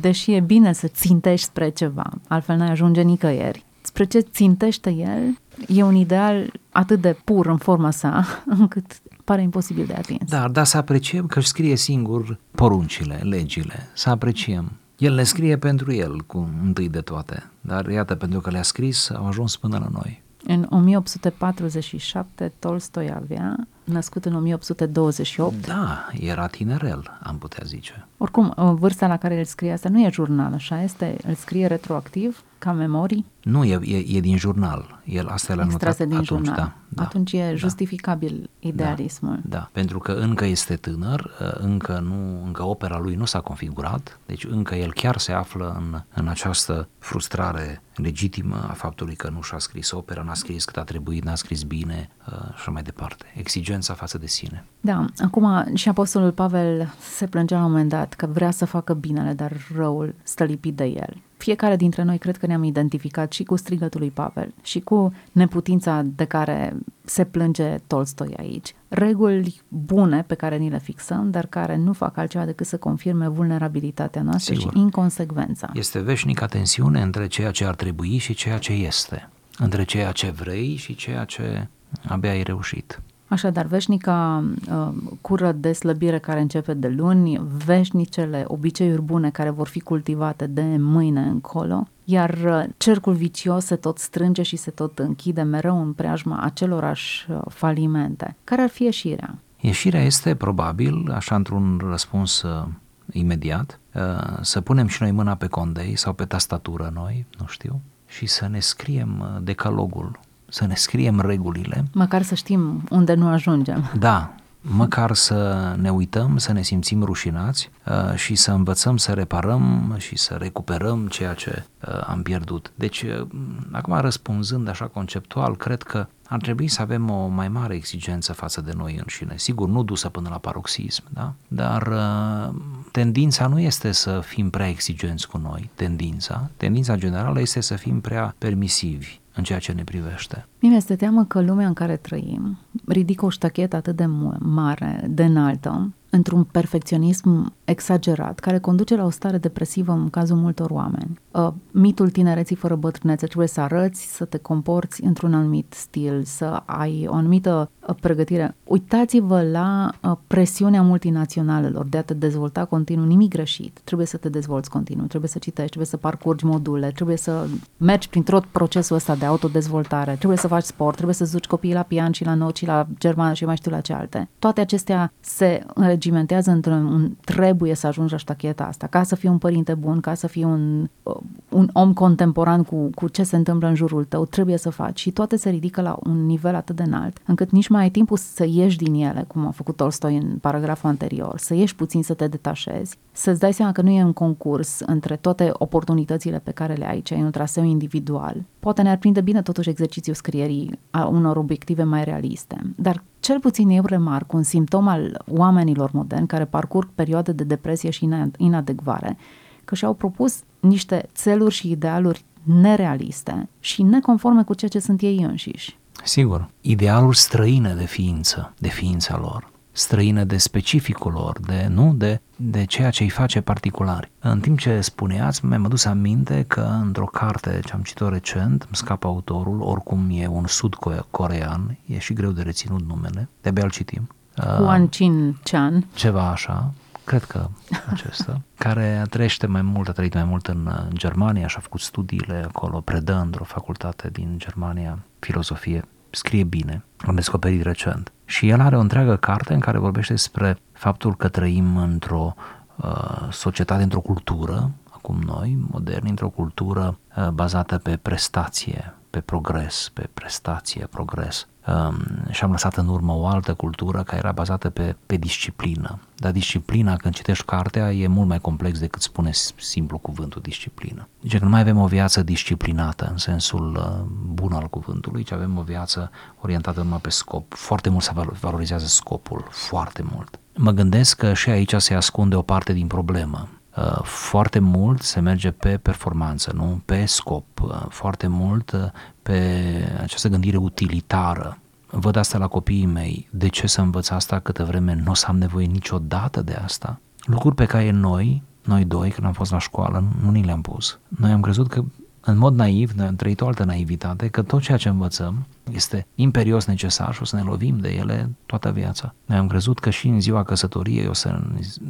deși 0.00 0.32
e 0.32 0.40
bine 0.40 0.72
să 0.72 0.86
țintești 0.86 1.46
spre 1.46 1.68
ceva, 1.68 2.10
altfel 2.28 2.56
n-ai 2.56 2.70
ajunge 2.70 3.02
nicăieri, 3.02 3.64
spre 3.80 4.04
ce 4.04 4.18
țintește 4.18 4.90
el, 4.90 5.38
e 5.68 5.82
un 5.82 5.94
ideal 5.94 6.52
atât 6.70 7.00
de 7.00 7.16
pur 7.24 7.46
în 7.46 7.56
forma 7.56 7.90
sa, 7.90 8.24
încât 8.58 9.00
pare 9.24 9.42
imposibil 9.42 9.86
de 9.86 9.94
atins. 9.94 10.30
Da, 10.30 10.48
dar 10.48 10.64
să 10.64 10.76
apreciem 10.76 11.26
că 11.26 11.38
își 11.38 11.48
scrie 11.48 11.76
singur 11.76 12.38
poruncile, 12.50 13.20
legile, 13.22 13.88
să 13.94 14.10
apreciem 14.10 14.72
el 15.02 15.14
le 15.14 15.22
scrie 15.22 15.58
pentru 15.58 15.92
el, 15.92 16.20
cu 16.26 16.48
întâi 16.64 16.88
de 16.88 17.00
toate, 17.00 17.50
dar 17.60 17.88
iată, 17.88 18.14
pentru 18.14 18.40
că 18.40 18.50
le-a 18.50 18.62
scris, 18.62 19.10
au 19.10 19.26
ajuns 19.26 19.56
până 19.56 19.78
la 19.78 19.88
noi. 19.92 20.22
În 20.46 20.66
1847, 20.70 22.52
Tolstoi 22.58 23.12
avea, 23.14 23.56
născut 23.84 24.24
în 24.24 24.34
1828. 24.34 25.66
Da, 25.66 26.08
era 26.20 26.46
tinerel, 26.46 27.18
am 27.22 27.38
putea 27.38 27.62
zice. 27.66 28.06
Oricum, 28.16 28.54
vârsta 28.78 29.06
la 29.06 29.16
care 29.16 29.34
el 29.34 29.44
scrie 29.44 29.72
asta 29.72 29.88
nu 29.88 30.00
e 30.00 30.08
jurnal, 30.12 30.52
așa 30.52 30.82
este? 30.82 31.16
El 31.26 31.34
scrie 31.34 31.66
retroactiv, 31.66 32.44
ca 32.58 32.72
memorii? 32.72 33.26
Nu, 33.42 33.64
e, 33.64 33.78
e, 33.82 34.16
e 34.16 34.20
din 34.20 34.36
jurnal. 34.36 35.00
El 35.04 35.26
asta 35.26 35.54
l-a 35.54 35.64
notat 35.64 35.96
din 35.96 36.12
atunci, 36.12 36.26
jurnal. 36.26 36.54
Da, 36.54 36.72
da, 36.88 37.02
atunci 37.02 37.32
e 37.32 37.48
da. 37.48 37.54
justificabil 37.54 38.50
idealismul. 38.58 39.40
Da, 39.44 39.56
da, 39.56 39.68
pentru 39.72 39.98
că 39.98 40.12
încă 40.12 40.44
este 40.44 40.76
tânăr, 40.76 41.30
ă, 41.40 41.50
încă, 41.60 41.98
nu, 41.98 42.44
încă 42.44 42.62
opera 42.62 42.98
lui 42.98 43.14
nu 43.14 43.24
s-a 43.24 43.40
configurat, 43.40 44.18
deci 44.26 44.44
încă 44.44 44.74
el 44.74 44.92
chiar 44.92 45.18
se 45.18 45.32
află 45.32 45.76
în, 45.78 46.02
în 46.14 46.28
această 46.28 46.88
frustrare 46.98 47.82
legitimă 47.94 48.66
a 48.68 48.72
faptului 48.72 49.14
că 49.14 49.28
nu 49.28 49.42
și-a 49.42 49.58
scris 49.58 49.90
opera, 49.90 50.22
n-a 50.22 50.34
scris 50.34 50.64
cât 50.64 50.76
a 50.76 50.82
trebuit, 50.82 51.24
n-a 51.24 51.34
scris 51.34 51.62
bine 51.62 52.10
uh, 52.26 52.34
și 52.34 52.52
așa 52.54 52.70
mai 52.70 52.82
departe. 52.82 53.24
Exigența 53.34 53.71
față 53.80 54.18
de 54.18 54.26
sine. 54.26 54.64
Da, 54.80 55.04
acum 55.18 55.74
și 55.74 55.88
Apostolul 55.88 56.32
Pavel 56.32 56.94
se 57.00 57.26
plângea 57.26 57.58
la 57.58 57.64
un 57.64 57.70
moment 57.70 57.88
dat 57.88 58.14
că 58.14 58.26
vrea 58.26 58.50
să 58.50 58.64
facă 58.64 58.94
binele, 58.94 59.32
dar 59.32 59.52
răul 59.76 60.14
stă 60.22 60.44
lipit 60.44 60.74
de 60.74 60.84
el. 60.84 61.22
Fiecare 61.36 61.76
dintre 61.76 62.02
noi 62.02 62.18
cred 62.18 62.36
că 62.36 62.46
ne-am 62.46 62.62
identificat 62.62 63.32
și 63.32 63.44
cu 63.44 63.56
strigătul 63.56 64.00
lui 64.00 64.10
Pavel 64.10 64.54
și 64.62 64.80
cu 64.80 65.14
neputința 65.32 66.02
de 66.04 66.24
care 66.24 66.76
se 67.04 67.24
plânge 67.24 67.76
Tolstoi 67.86 68.34
aici. 68.38 68.74
Reguli 68.88 69.60
bune 69.68 70.22
pe 70.22 70.34
care 70.34 70.56
ni 70.56 70.70
le 70.70 70.78
fixăm, 70.78 71.30
dar 71.30 71.46
care 71.46 71.76
nu 71.76 71.92
fac 71.92 72.16
altceva 72.16 72.44
decât 72.44 72.66
să 72.66 72.76
confirme 72.76 73.28
vulnerabilitatea 73.28 74.22
noastră 74.22 74.54
Sigur. 74.54 74.72
și 74.72 74.78
inconsecvența. 74.78 75.70
Este 75.74 75.98
veșnica 75.98 76.46
tensiune 76.46 77.00
între 77.00 77.26
ceea 77.26 77.50
ce 77.50 77.64
ar 77.64 77.74
trebui 77.74 78.18
și 78.18 78.34
ceea 78.34 78.58
ce 78.58 78.72
este, 78.72 79.28
între 79.58 79.84
ceea 79.84 80.12
ce 80.12 80.30
vrei 80.30 80.76
și 80.76 80.94
ceea 80.94 81.24
ce 81.24 81.68
abia 82.08 82.30
ai 82.30 82.42
reușit. 82.42 83.00
Așadar, 83.32 83.66
veșnica 83.66 84.44
uh, 84.70 84.88
cură 85.20 85.52
de 85.52 85.72
slăbire 85.72 86.18
care 86.18 86.40
începe 86.40 86.74
de 86.74 86.88
luni, 86.88 87.40
veșnicele 87.64 88.44
obiceiuri 88.46 89.02
bune 89.02 89.30
care 89.30 89.50
vor 89.50 89.68
fi 89.68 89.80
cultivate 89.80 90.46
de 90.46 90.76
mâine 90.78 91.20
încolo, 91.20 91.86
iar 92.04 92.30
uh, 92.30 92.64
cercul 92.76 93.12
vicios 93.12 93.64
se 93.64 93.76
tot 93.76 93.98
strânge 93.98 94.42
și 94.42 94.56
se 94.56 94.70
tot 94.70 94.98
închide 94.98 95.42
mereu 95.42 95.80
în 95.80 95.92
preajma 95.92 96.40
acelorași 96.40 97.26
uh, 97.30 97.38
falimente. 97.48 98.36
Care 98.44 98.62
ar 98.62 98.68
fi 98.68 98.82
ieșirea? 98.82 99.38
Ieșirea 99.60 100.02
este 100.02 100.34
probabil, 100.34 101.10
așa 101.14 101.34
într-un 101.34 101.80
răspuns 101.90 102.42
uh, 102.42 102.64
imediat, 103.12 103.80
uh, 103.94 104.38
să 104.40 104.60
punem 104.60 104.86
și 104.86 105.02
noi 105.02 105.10
mâna 105.10 105.34
pe 105.34 105.46
condei 105.46 105.96
sau 105.96 106.12
pe 106.12 106.24
tastatură 106.24 106.90
noi, 106.94 107.26
nu 107.38 107.46
știu, 107.46 107.80
și 108.06 108.26
să 108.26 108.48
ne 108.48 108.60
scriem 108.60 109.20
uh, 109.20 109.42
decalogul 109.42 110.18
să 110.52 110.66
ne 110.66 110.74
scriem 110.74 111.20
regulile. 111.20 111.84
Măcar 111.92 112.22
să 112.22 112.34
știm 112.34 112.84
unde 112.90 113.14
nu 113.14 113.28
ajungem. 113.28 113.90
Da, 113.98 114.34
măcar 114.60 115.14
să 115.14 115.72
ne 115.80 115.90
uităm, 115.90 116.36
să 116.36 116.52
ne 116.52 116.62
simțim 116.62 117.02
rușinați 117.02 117.70
uh, 117.86 118.14
și 118.14 118.34
să 118.34 118.52
învățăm 118.52 118.96
să 118.96 119.12
reparăm 119.12 119.94
și 119.98 120.16
să 120.16 120.34
recuperăm 120.34 121.06
ceea 121.06 121.34
ce 121.34 121.64
uh, 121.88 122.00
am 122.06 122.22
pierdut. 122.22 122.72
Deci, 122.74 123.02
uh, 123.02 123.26
acum 123.70 124.00
răspunzând 124.00 124.68
așa 124.68 124.86
conceptual, 124.86 125.56
cred 125.56 125.82
că 125.82 126.06
ar 126.28 126.40
trebui 126.40 126.68
să 126.68 126.82
avem 126.82 127.10
o 127.10 127.26
mai 127.26 127.48
mare 127.48 127.74
exigență 127.74 128.32
față 128.32 128.60
de 128.60 128.72
noi 128.76 128.96
înșine. 128.98 129.34
Sigur, 129.36 129.68
nu 129.68 129.82
dusă 129.82 130.08
până 130.08 130.28
la 130.28 130.38
paroxism, 130.38 131.02
da? 131.08 131.32
dar 131.48 131.86
uh, 131.86 132.54
tendința 132.90 133.46
nu 133.46 133.60
este 133.60 133.92
să 133.92 134.20
fim 134.24 134.50
prea 134.50 134.68
exigenți 134.68 135.28
cu 135.28 135.38
noi, 135.38 135.70
tendința. 135.74 136.50
Tendința 136.56 136.96
generală 136.96 137.40
este 137.40 137.60
să 137.60 137.74
fim 137.76 138.00
prea 138.00 138.34
permisivi 138.38 139.20
în 139.34 139.42
ceea 139.42 139.58
ce 139.58 139.72
ne 139.72 139.84
privește. 139.84 140.46
Mie 140.60 140.76
este 140.76 140.96
teamă 140.96 141.24
că 141.24 141.40
lumea 141.40 141.66
în 141.66 141.72
care 141.72 141.96
trăim 141.96 142.58
ridică 142.86 143.24
o 143.24 143.30
ștachetă 143.30 143.76
atât 143.76 143.96
de 143.96 144.06
mare, 144.38 145.04
de 145.08 145.24
înaltă, 145.24 145.92
într-un 146.14 146.44
perfecționism 146.44 147.52
exagerat, 147.64 148.38
care 148.38 148.58
conduce 148.58 148.96
la 148.96 149.04
o 149.04 149.10
stare 149.10 149.38
depresivă 149.38 149.92
în 149.92 150.10
cazul 150.10 150.36
multor 150.36 150.70
oameni. 150.70 151.20
Uh, 151.30 151.48
mitul 151.70 152.10
tinereții 152.10 152.56
fără 152.56 152.74
bătrânețe 152.74 153.26
trebuie 153.26 153.48
să 153.48 153.60
arăți, 153.60 154.14
să 154.14 154.24
te 154.24 154.38
comporți 154.38 155.04
într-un 155.04 155.34
anumit 155.34 155.72
stil, 155.76 156.22
să 156.24 156.62
ai 156.64 157.06
o 157.08 157.14
anumită 157.14 157.70
uh, 157.88 157.94
pregătire. 158.00 158.54
Uitați-vă 158.64 159.42
la 159.42 159.90
uh, 160.02 160.16
presiunea 160.26 160.82
multinaționalelor 160.82 161.86
de 161.86 161.98
a 161.98 162.02
te 162.02 162.14
dezvolta 162.14 162.64
continuu, 162.64 163.06
nimic 163.06 163.30
greșit. 163.30 163.80
Trebuie 163.84 164.06
să 164.06 164.16
te 164.16 164.28
dezvolți 164.28 164.70
continuu, 164.70 165.06
trebuie 165.06 165.30
să 165.30 165.38
citești, 165.38 165.68
trebuie 165.68 165.90
să 165.90 165.96
parcurgi 165.96 166.44
module, 166.44 166.90
trebuie 166.94 167.16
să 167.16 167.46
mergi 167.76 168.08
prin 168.08 168.22
tot 168.22 168.44
procesul 168.44 168.96
ăsta 168.96 169.14
de 169.14 169.24
autodezvoltare, 169.24 170.14
trebuie 170.14 170.38
să 170.38 170.48
faci 170.48 170.64
sport, 170.64 170.94
trebuie 170.94 171.14
să 171.14 171.28
duci 171.32 171.46
copiii 171.46 171.74
la 171.74 171.82
pian 171.82 172.12
și 172.12 172.24
la 172.24 172.34
not 172.34 172.56
și 172.56 172.66
la 172.66 172.86
germană 172.98 173.32
și 173.32 173.44
mai 173.44 173.56
știu 173.56 173.70
la 173.70 173.80
ce 173.80 173.92
alte. 173.92 174.28
Toate 174.38 174.60
acestea 174.60 175.12
se 175.20 175.66
regimentează 176.02 176.50
într-un 176.50 177.16
trebuie 177.24 177.74
să 177.74 177.86
ajungi 177.86 178.12
la 178.12 178.18
ștacheta 178.18 178.64
asta, 178.64 178.86
ca 178.86 179.02
să 179.02 179.14
fii 179.14 179.28
un 179.28 179.38
părinte 179.38 179.74
bun, 179.74 180.00
ca 180.00 180.14
să 180.14 180.26
fii 180.26 180.44
un, 180.44 180.88
uh, 181.02 181.16
un 181.48 181.68
om 181.72 181.92
contemporan 181.92 182.62
cu, 182.62 182.90
cu 182.94 183.08
ce 183.08 183.22
se 183.22 183.36
întâmplă 183.36 183.68
în 183.68 183.74
jurul 183.74 184.04
tău, 184.04 184.24
trebuie 184.24 184.56
să 184.56 184.70
faci. 184.70 185.00
Și 185.00 185.10
toate 185.10 185.36
se 185.36 185.50
ridică 185.50 185.80
la 185.80 185.98
un 186.02 186.26
nivel 186.26 186.54
atât 186.54 186.76
de 186.76 186.82
înalt, 186.82 187.18
încât 187.26 187.50
nici 187.50 187.68
mai 187.68 187.82
ai 187.82 187.90
timpul 187.90 188.16
să 188.16 188.46
ieși 188.48 188.76
din 188.76 188.94
ele, 188.94 189.24
cum 189.28 189.46
a 189.46 189.50
făcut 189.50 189.76
Tolstoi 189.76 190.16
în 190.16 190.38
paragraful 190.40 190.88
anterior, 190.88 191.38
să 191.38 191.54
ieși 191.54 191.76
puțin 191.76 192.02
să 192.02 192.14
te 192.14 192.26
detașezi, 192.26 192.96
să-ți 193.12 193.40
dai 193.40 193.52
seama 193.52 193.72
că 193.72 193.82
nu 193.82 193.90
e 193.90 194.04
un 194.04 194.12
concurs 194.12 194.80
între 194.86 195.16
toate 195.16 195.50
oportunitățile 195.52 196.38
pe 196.38 196.50
care 196.50 196.74
le 196.74 196.88
ai, 196.88 197.00
ce 197.00 197.14
ai 197.14 197.22
un 197.22 197.30
traseu 197.30 197.64
individual. 197.64 198.36
Poate 198.60 198.82
ne-ar 198.82 198.96
prinde 198.96 199.20
bine 199.20 199.42
totuși 199.42 199.68
exercițiul 199.68 200.14
scrierii 200.14 200.78
a 200.90 201.06
unor 201.06 201.36
obiective 201.36 201.82
mai 201.82 202.04
realiste, 202.04 202.56
dar 202.76 203.02
cel 203.22 203.40
puțin 203.40 203.68
eu 203.68 203.84
remarc 203.84 204.32
un 204.32 204.42
simptom 204.42 204.88
al 204.88 205.22
oamenilor 205.26 205.90
moderni 205.92 206.26
care 206.26 206.44
parcurg 206.44 206.88
perioade 206.94 207.32
de 207.32 207.44
depresie 207.44 207.90
și 207.90 208.08
inadecvare, 208.36 209.16
că 209.64 209.74
și-au 209.74 209.94
propus 209.94 210.40
niște 210.60 211.08
țeluri 211.14 211.54
și 211.54 211.70
idealuri 211.70 212.24
nerealiste 212.42 213.48
și 213.60 213.82
neconforme 213.82 214.42
cu 214.42 214.54
ceea 214.54 214.70
ce 214.70 214.78
sunt 214.78 215.00
ei 215.00 215.18
înșiși. 215.22 215.78
Sigur, 216.04 216.50
idealuri 216.60 217.16
străine 217.16 217.74
de 217.74 217.84
ființă, 217.84 218.54
de 218.58 218.68
ființa 218.68 219.18
lor 219.18 219.51
străină 219.72 220.24
de 220.24 220.36
specificul 220.36 221.12
lor, 221.12 221.40
de, 221.40 221.66
nu, 221.70 221.94
de, 221.94 222.20
de 222.36 222.64
ceea 222.64 222.90
ce 222.90 223.02
îi 223.02 223.08
face 223.08 223.40
particulari. 223.40 224.10
În 224.18 224.40
timp 224.40 224.58
ce 224.58 224.80
spuneați, 224.80 225.44
mi-am 225.46 225.64
adus 225.64 225.84
aminte 225.84 226.44
că 226.48 226.60
într-o 226.82 227.04
carte 227.04 227.60
ce 227.64 227.72
am 227.72 227.82
citit-o 227.82 228.08
recent, 228.08 228.62
îmi 228.62 228.76
scapă 228.76 229.06
autorul, 229.06 229.60
oricum 229.60 230.08
e 230.10 230.26
un 230.26 230.46
sud-corean, 230.46 231.78
e 231.86 231.98
și 231.98 232.12
greu 232.12 232.30
de 232.30 232.42
reținut 232.42 232.86
numele, 232.86 233.28
de-abia 233.40 233.64
îl 233.64 233.70
citim. 233.70 234.08
Huan 234.36 234.88
Chin 234.88 235.36
Chan. 235.42 235.86
Ceva 235.94 236.30
așa, 236.30 236.72
cred 237.04 237.24
că 237.24 237.48
acesta, 237.90 238.40
care 238.64 239.02
trăiește 239.10 239.46
mai 239.46 239.62
mult, 239.62 239.88
a 239.88 239.92
trăit 239.92 240.14
mai 240.14 240.24
mult 240.24 240.46
în 240.46 240.70
Germania 240.92 241.46
și 241.46 241.56
a 241.58 241.60
făcut 241.60 241.80
studiile 241.80 242.44
acolo, 242.48 242.80
predă 242.80 243.20
într-o 243.24 243.44
facultate 243.44 244.08
din 244.12 244.34
Germania 244.38 244.98
filozofie, 245.18 245.84
scrie 246.14 246.44
bine, 246.44 246.84
am 247.06 247.14
descoperit 247.14 247.62
recent. 247.62 248.12
Și 248.24 248.48
el 248.48 248.60
are 248.60 248.76
o 248.76 248.80
întreagă 248.80 249.16
carte 249.16 249.54
în 249.54 249.60
care 249.60 249.78
vorbește 249.78 250.12
despre 250.12 250.58
faptul 250.72 251.16
că 251.16 251.28
trăim 251.28 251.76
într-o 251.76 252.34
uh, 252.76 253.28
societate, 253.30 253.82
într-o 253.82 254.00
cultură, 254.00 254.70
acum 254.90 255.20
noi, 255.26 255.58
moderni, 255.70 256.10
într-o 256.10 256.28
cultură 256.28 256.98
uh, 257.16 257.28
bazată 257.28 257.78
pe 257.78 257.96
prestație, 257.96 258.94
pe 259.10 259.20
progres, 259.20 259.90
pe 259.94 260.08
prestație, 260.14 260.86
progres. 260.86 261.46
Um, 261.66 261.96
și 262.30 262.44
am 262.44 262.50
lăsat 262.50 262.76
în 262.76 262.88
urmă 262.88 263.12
o 263.12 263.26
altă 263.26 263.54
cultură 263.54 264.02
care 264.02 264.18
era 264.18 264.32
bazată 264.32 264.70
pe, 264.70 264.96
pe 265.06 265.16
disciplină. 265.16 265.98
Dar 266.16 266.32
disciplina, 266.32 266.96
când 266.96 267.14
citești 267.14 267.44
cartea, 267.44 267.92
e 267.92 268.06
mult 268.06 268.28
mai 268.28 268.38
complex 268.38 268.78
decât 268.78 269.02
spune 269.02 269.30
simplu 269.56 269.98
cuvântul 269.98 270.40
disciplină. 270.40 271.08
Deci 271.20 271.38
că 271.38 271.44
nu 271.44 271.50
mai 271.50 271.60
avem 271.60 271.78
o 271.78 271.86
viață 271.86 272.22
disciplinată 272.22 273.08
în 273.10 273.16
sensul 273.16 273.76
uh, 273.76 274.04
bun 274.32 274.52
al 274.52 274.68
cuvântului, 274.68 275.22
ci 275.22 275.32
avem 275.32 275.58
o 275.58 275.62
viață 275.62 276.10
orientată 276.40 276.82
numai 276.82 276.98
pe 276.98 277.10
scop. 277.10 277.54
Foarte 277.54 277.88
mult 277.88 278.02
se 278.02 278.12
valorizează 278.40 278.86
scopul, 278.86 279.46
foarte 279.50 280.04
mult. 280.14 280.38
Mă 280.56 280.70
gândesc 280.70 281.16
că 281.16 281.34
și 281.34 281.50
aici 281.50 281.74
se 281.76 281.94
ascunde 281.94 282.34
o 282.34 282.42
parte 282.42 282.72
din 282.72 282.86
problemă. 282.86 283.48
Uh, 283.76 284.02
foarte 284.02 284.58
mult 284.58 285.02
se 285.02 285.20
merge 285.20 285.50
pe 285.50 285.76
performanță, 285.76 286.52
nu? 286.54 286.82
pe 286.84 287.04
scop, 287.04 287.60
uh, 287.60 287.84
foarte 287.88 288.26
mult 288.26 288.72
uh, 288.72 288.84
pe 289.22 289.60
această 290.02 290.28
gândire 290.28 290.56
utilitară. 290.56 291.58
Văd 291.86 292.16
asta 292.16 292.38
la 292.38 292.46
copiii 292.46 292.86
mei. 292.86 293.28
De 293.30 293.48
ce 293.48 293.66
să 293.66 293.80
învăț 293.80 294.10
asta 294.10 294.38
câtă 294.38 294.64
vreme 294.64 294.94
nu 295.04 295.10
o 295.10 295.14
să 295.14 295.26
am 295.28 295.38
nevoie 295.38 295.66
niciodată 295.66 296.42
de 296.42 296.54
asta? 296.54 297.00
Lucruri 297.24 297.54
pe 297.54 297.64
care 297.64 297.90
noi, 297.90 298.42
noi 298.64 298.84
doi, 298.84 299.10
când 299.10 299.26
am 299.26 299.32
fost 299.32 299.50
la 299.50 299.58
școală, 299.58 300.04
nu 300.22 300.30
ni 300.30 300.44
le-am 300.44 300.60
pus. 300.60 300.98
Noi 301.08 301.30
am 301.30 301.40
crezut 301.40 301.68
că 301.68 301.84
în 302.24 302.38
mod 302.38 302.54
naiv, 302.54 302.90
noi 302.90 303.06
am 303.06 303.16
trăit 303.16 303.40
o 303.40 303.46
altă 303.46 303.64
naivitate, 303.64 304.28
că 304.28 304.42
tot 304.42 304.60
ceea 304.60 304.76
ce 304.76 304.88
învățăm 304.88 305.46
este 305.72 306.06
imperios 306.14 306.64
necesar 306.64 307.14
și 307.14 307.22
o 307.22 307.24
să 307.24 307.36
ne 307.36 307.42
lovim 307.42 307.78
de 307.78 307.88
ele 307.88 308.30
toată 308.46 308.70
viața. 308.70 309.14
Noi 309.24 309.38
am 309.38 309.46
crezut 309.46 309.78
că 309.78 309.90
și 309.90 310.08
în 310.08 310.20
ziua 310.20 310.42
căsătoriei 310.42 311.06
o 311.06 311.12
să 311.12 311.40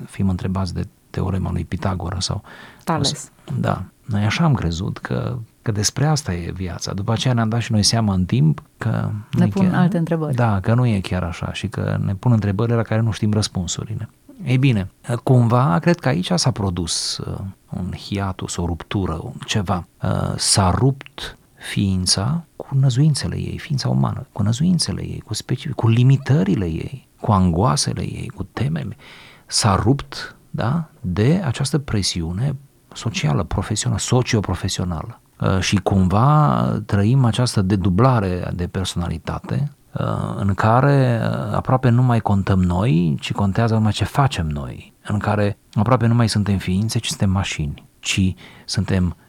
fim 0.07 0.29
întrebați 0.29 0.75
de 0.75 0.87
teorema 1.13 1.51
lui 1.53 1.65
Pitagora 1.65 2.21
sau... 2.21 2.43
Tales. 2.85 3.09
Să, 3.09 3.29
da. 3.61 3.85
Noi 4.05 4.25
așa 4.25 4.45
am 4.45 4.55
crezut 4.55 4.99
că, 4.99 5.39
că 5.63 5.73
despre 5.73 6.07
asta 6.07 6.35
e 6.35 6.51
viața. 6.51 6.93
După 6.93 7.13
aceea 7.13 7.35
ne-am 7.35 7.49
dat 7.49 7.61
și 7.61 7.73
noi 7.73 7.83
seama 7.83 8.15
în 8.15 8.25
timp 8.25 8.63
că... 8.79 9.11
Ne 9.31 9.47
pun 9.47 9.71
chiar, 9.71 9.81
alte 9.81 9.99
întrebări. 9.99 10.35
Da, 10.35 10.61
că 10.61 10.75
nu 10.75 10.87
e 10.87 11.01
chiar 11.01 11.23
așa 11.23 11.53
și 11.53 11.69
că 11.69 11.99
ne 12.05 12.15
pun 12.15 12.33
întrebările 12.33 12.77
la 12.77 12.83
care 12.83 13.01
nu 13.01 13.11
știm 13.11 13.33
răspunsurile. 13.33 14.09
Ei 14.45 14.59
bine, 14.59 14.91
cumva, 15.23 15.79
cred 15.79 15.99
că 15.99 16.09
aici 16.09 16.31
s-a 16.35 16.51
produs 16.51 17.19
uh, 17.19 17.39
un 17.71 17.93
hiatus, 17.93 18.57
o 18.57 18.67
ruptură, 18.67 19.33
ceva. 19.47 19.87
Uh, 20.03 20.33
s-a 20.37 20.71
rupt 20.71 21.39
ființa 21.55 22.45
cu 22.57 22.69
năzuințele 22.79 23.37
ei, 23.37 23.59
ființa 23.59 23.89
umană, 23.89 24.27
cu 24.33 24.43
năzuințele 24.43 25.03
ei, 25.03 25.23
cu 25.27 25.35
specific, 25.35 25.75
cu 25.75 25.89
limitările 25.89 26.65
ei, 26.65 27.09
cu 27.21 27.33
angoasele 27.33 28.03
ei, 28.03 28.29
cu 28.35 28.43
temele. 28.43 28.97
S-a 29.47 29.75
rupt 29.75 30.37
da, 30.55 30.89
de 31.01 31.43
această 31.45 31.79
presiune 31.79 32.57
socială, 32.93 33.43
profesională, 33.43 34.01
socioprofesională. 34.01 35.21
Uh, 35.41 35.59
și 35.61 35.77
cumva 35.77 36.63
trăim 36.87 37.25
această 37.25 37.63
dedublare 37.63 38.51
de 38.55 38.67
personalitate 38.67 39.73
uh, 39.93 40.35
în 40.37 40.55
care 40.55 41.21
uh, 41.23 41.55
aproape 41.55 41.89
nu 41.89 42.03
mai 42.03 42.21
contăm 42.21 42.63
noi, 42.63 43.17
ci 43.21 43.33
contează 43.33 43.75
numai 43.75 43.93
ce 43.93 44.05
facem 44.05 44.47
noi, 44.47 44.93
în 45.05 45.19
care 45.19 45.59
aproape 45.75 46.07
nu 46.07 46.15
mai 46.15 46.29
suntem 46.29 46.59
ființe, 46.59 46.99
ci 46.99 47.07
suntem 47.07 47.31
mașini, 47.31 47.89
ci 47.99 48.35
suntem 48.65 49.05
Uh, 49.05 49.22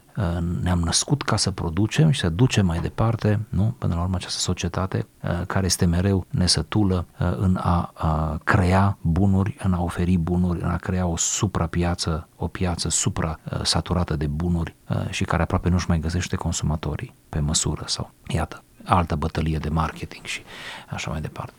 ne-am 0.62 0.80
născut 0.80 1.22
ca 1.22 1.36
să 1.36 1.50
producem 1.50 2.10
și 2.10 2.20
să 2.20 2.28
ducem 2.28 2.66
mai 2.66 2.78
departe, 2.78 3.40
nu? 3.48 3.74
Până 3.78 3.94
la 3.94 4.00
urmă 4.00 4.16
această 4.16 4.38
societate 4.38 5.06
uh, 5.22 5.46
care 5.46 5.66
este 5.66 5.84
mereu 5.84 6.26
nesătulă 6.30 7.06
uh, 7.20 7.36
în 7.36 7.56
a, 7.60 7.90
a 7.94 8.40
crea 8.44 8.98
bunuri, 9.00 9.56
în 9.62 9.72
a 9.72 9.82
oferi 9.82 10.16
bunuri, 10.16 10.60
în 10.62 10.70
a 10.70 10.76
crea 10.76 11.06
o 11.06 11.16
suprapiață, 11.16 12.28
o 12.36 12.46
piață 12.46 12.88
supra-saturată 12.88 14.16
de 14.16 14.26
bunuri 14.26 14.76
și 15.10 15.24
care 15.24 15.42
aproape 15.42 15.68
nu-și 15.68 15.88
mai 15.88 15.98
găsește 15.98 16.36
consumatorii 16.36 17.14
pe 17.28 17.38
măsură 17.38 17.82
sau 17.86 18.10
iată 18.28 18.62
altă 18.84 19.14
bătălie 19.14 19.58
de 19.58 19.68
marketing 19.68 20.24
și 20.24 20.42
așa 20.90 21.10
mai 21.10 21.20
departe. 21.20 21.52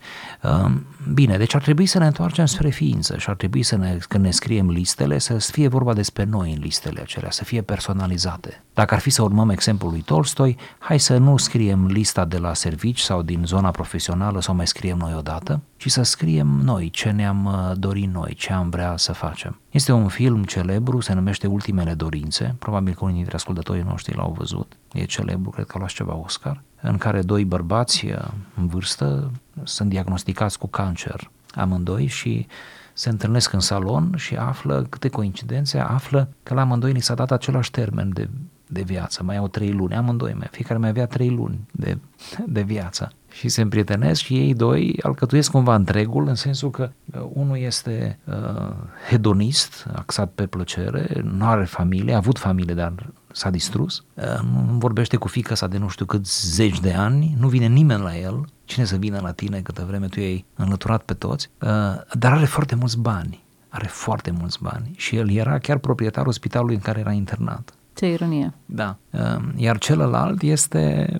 Um, 0.43 0.85
bine, 1.13 1.37
deci 1.37 1.55
ar 1.55 1.61
trebui 1.61 1.85
să 1.85 1.99
ne 1.99 2.05
întoarcem 2.05 2.45
spre 2.45 2.69
ființă 2.69 3.17
și 3.17 3.29
ar 3.29 3.35
trebui 3.35 3.63
să 3.63 3.75
ne, 3.75 3.97
când 4.07 4.23
ne 4.23 4.31
scriem 4.31 4.69
listele, 4.69 5.17
să 5.17 5.37
fie 5.37 5.67
vorba 5.67 5.93
despre 5.93 6.23
noi 6.23 6.53
în 6.53 6.59
listele 6.59 7.01
acelea, 7.01 7.31
să 7.31 7.43
fie 7.43 7.61
personalizate. 7.61 8.63
Dacă 8.73 8.93
ar 8.93 8.99
fi 8.99 9.09
să 9.09 9.21
urmăm 9.21 9.49
exemplul 9.49 9.91
lui 9.91 10.01
Tolstoi, 10.01 10.57
hai 10.79 10.99
să 10.99 11.17
nu 11.17 11.37
scriem 11.37 11.85
lista 11.85 12.25
de 12.25 12.37
la 12.37 12.53
servici 12.53 12.99
sau 12.99 13.21
din 13.21 13.43
zona 13.45 13.71
profesională 13.71 14.41
sau 14.41 14.55
mai 14.55 14.67
scriem 14.67 14.97
noi 14.97 15.13
odată, 15.17 15.61
ci 15.77 15.89
să 15.89 16.01
scriem 16.01 16.47
noi 16.47 16.89
ce 16.89 17.09
ne-am 17.09 17.45
uh, 17.45 17.71
dorit 17.77 18.13
noi, 18.13 18.33
ce 18.33 18.53
am 18.53 18.69
vrea 18.69 18.97
să 18.97 19.13
facem. 19.13 19.59
Este 19.69 19.91
un 19.91 20.07
film 20.07 20.43
celebru, 20.43 20.99
se 20.99 21.13
numește 21.13 21.47
Ultimele 21.47 21.93
Dorințe, 21.93 22.55
probabil 22.59 22.93
că 22.93 23.03
unii 23.03 23.15
dintre 23.15 23.35
ascultătorii 23.35 23.83
noștri 23.87 24.15
l-au 24.15 24.35
văzut, 24.37 24.77
e 24.93 25.03
celebru, 25.03 25.49
cred 25.49 25.65
că 25.65 25.71
a 25.75 25.77
luat 25.77 25.91
ceva 25.91 26.15
Oscar, 26.15 26.61
în 26.87 26.97
care 26.97 27.21
doi 27.21 27.45
bărbați 27.45 28.05
uh, 28.05 28.27
în 28.55 28.67
vârstă 28.67 29.31
sunt 29.63 29.89
diagnosticați 29.89 30.59
cu 30.59 30.67
cancer 30.67 31.31
amândoi 31.55 32.05
și 32.05 32.47
se 32.93 33.09
întâlnesc 33.09 33.53
în 33.53 33.59
salon 33.59 34.13
și 34.17 34.35
află, 34.35 34.85
câte 34.89 35.09
coincidențe, 35.09 35.79
află 35.79 36.29
că 36.43 36.53
la 36.53 36.61
amândoi 36.61 36.91
li 36.91 36.99
s-a 36.99 37.13
dat 37.13 37.31
același 37.31 37.71
termen 37.71 38.09
de, 38.13 38.29
de 38.67 38.81
viață, 38.81 39.23
mai 39.23 39.37
au 39.37 39.47
trei 39.47 39.71
luni, 39.71 39.95
amândoi, 39.95 40.33
mai, 40.33 40.47
fiecare 40.51 40.79
mai 40.79 40.89
avea 40.89 41.05
trei 41.05 41.29
luni 41.29 41.59
de, 41.71 41.97
de 42.45 42.61
viață. 42.61 43.11
Și 43.31 43.49
se 43.49 43.61
împrietenesc 43.61 44.21
și 44.21 44.37
ei 44.37 44.53
doi 44.53 44.99
alcătuiesc 45.01 45.51
cumva 45.51 45.75
întregul, 45.75 46.27
în 46.27 46.35
sensul 46.35 46.69
că 46.69 46.89
uh, 47.05 47.21
unul 47.33 47.57
este 47.57 48.19
uh, 48.23 48.73
hedonist, 49.09 49.87
axat 49.95 50.31
pe 50.35 50.45
plăcere, 50.45 51.21
nu 51.23 51.45
are 51.45 51.65
familie, 51.65 52.13
a 52.13 52.17
avut 52.17 52.37
familie, 52.37 52.73
dar 52.73 52.93
s-a 53.35 53.49
distrus, 53.49 54.03
uh, 54.13 54.23
nu 54.67 54.77
vorbește 54.77 55.17
cu 55.17 55.27
fica 55.27 55.55
sa 55.55 55.67
de 55.67 55.77
nu 55.77 55.87
știu 55.87 56.05
cât 56.05 56.27
zeci 56.27 56.79
de 56.79 56.93
ani, 56.93 57.35
nu 57.39 57.47
vine 57.47 57.65
nimeni 57.65 58.01
la 58.01 58.17
el, 58.17 58.45
cine 58.65 58.85
să 58.85 58.95
vină 58.95 59.19
la 59.21 59.31
tine 59.31 59.61
câtă 59.61 59.85
vreme 59.87 60.07
tu 60.07 60.19
ei 60.19 60.45
înlăturat 60.55 61.03
pe 61.03 61.13
toți, 61.13 61.49
uh, 61.61 61.69
dar 62.13 62.31
are 62.31 62.45
foarte 62.45 62.75
mulți 62.75 62.99
bani, 62.99 63.43
are 63.69 63.87
foarte 63.87 64.31
mulți 64.31 64.57
bani 64.61 64.91
și 64.95 65.15
el 65.15 65.31
era 65.31 65.57
chiar 65.57 65.77
proprietarul 65.77 66.31
spitalului 66.31 66.75
în 66.75 66.81
care 66.81 66.99
era 66.99 67.11
internat. 67.11 67.73
Ce 67.93 68.11
ironie. 68.11 68.53
Da. 68.65 68.97
Uh, 69.09 69.19
iar 69.55 69.77
celălalt 69.77 70.41
este, 70.41 71.17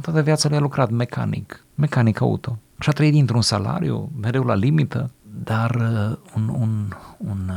toată 0.00 0.22
viața 0.22 0.48
lui 0.48 0.58
a 0.58 0.60
lucrat 0.60 0.90
mecanic, 0.90 1.64
mecanic 1.74 2.20
auto. 2.20 2.58
Și 2.78 2.88
a 2.88 2.92
trăit 2.92 3.12
dintr-un 3.12 3.42
salariu, 3.42 4.10
mereu 4.20 4.42
la 4.42 4.54
limită, 4.54 5.10
dar 5.44 5.74
un, 6.34 6.48
un, 6.48 6.92
un 7.16 7.50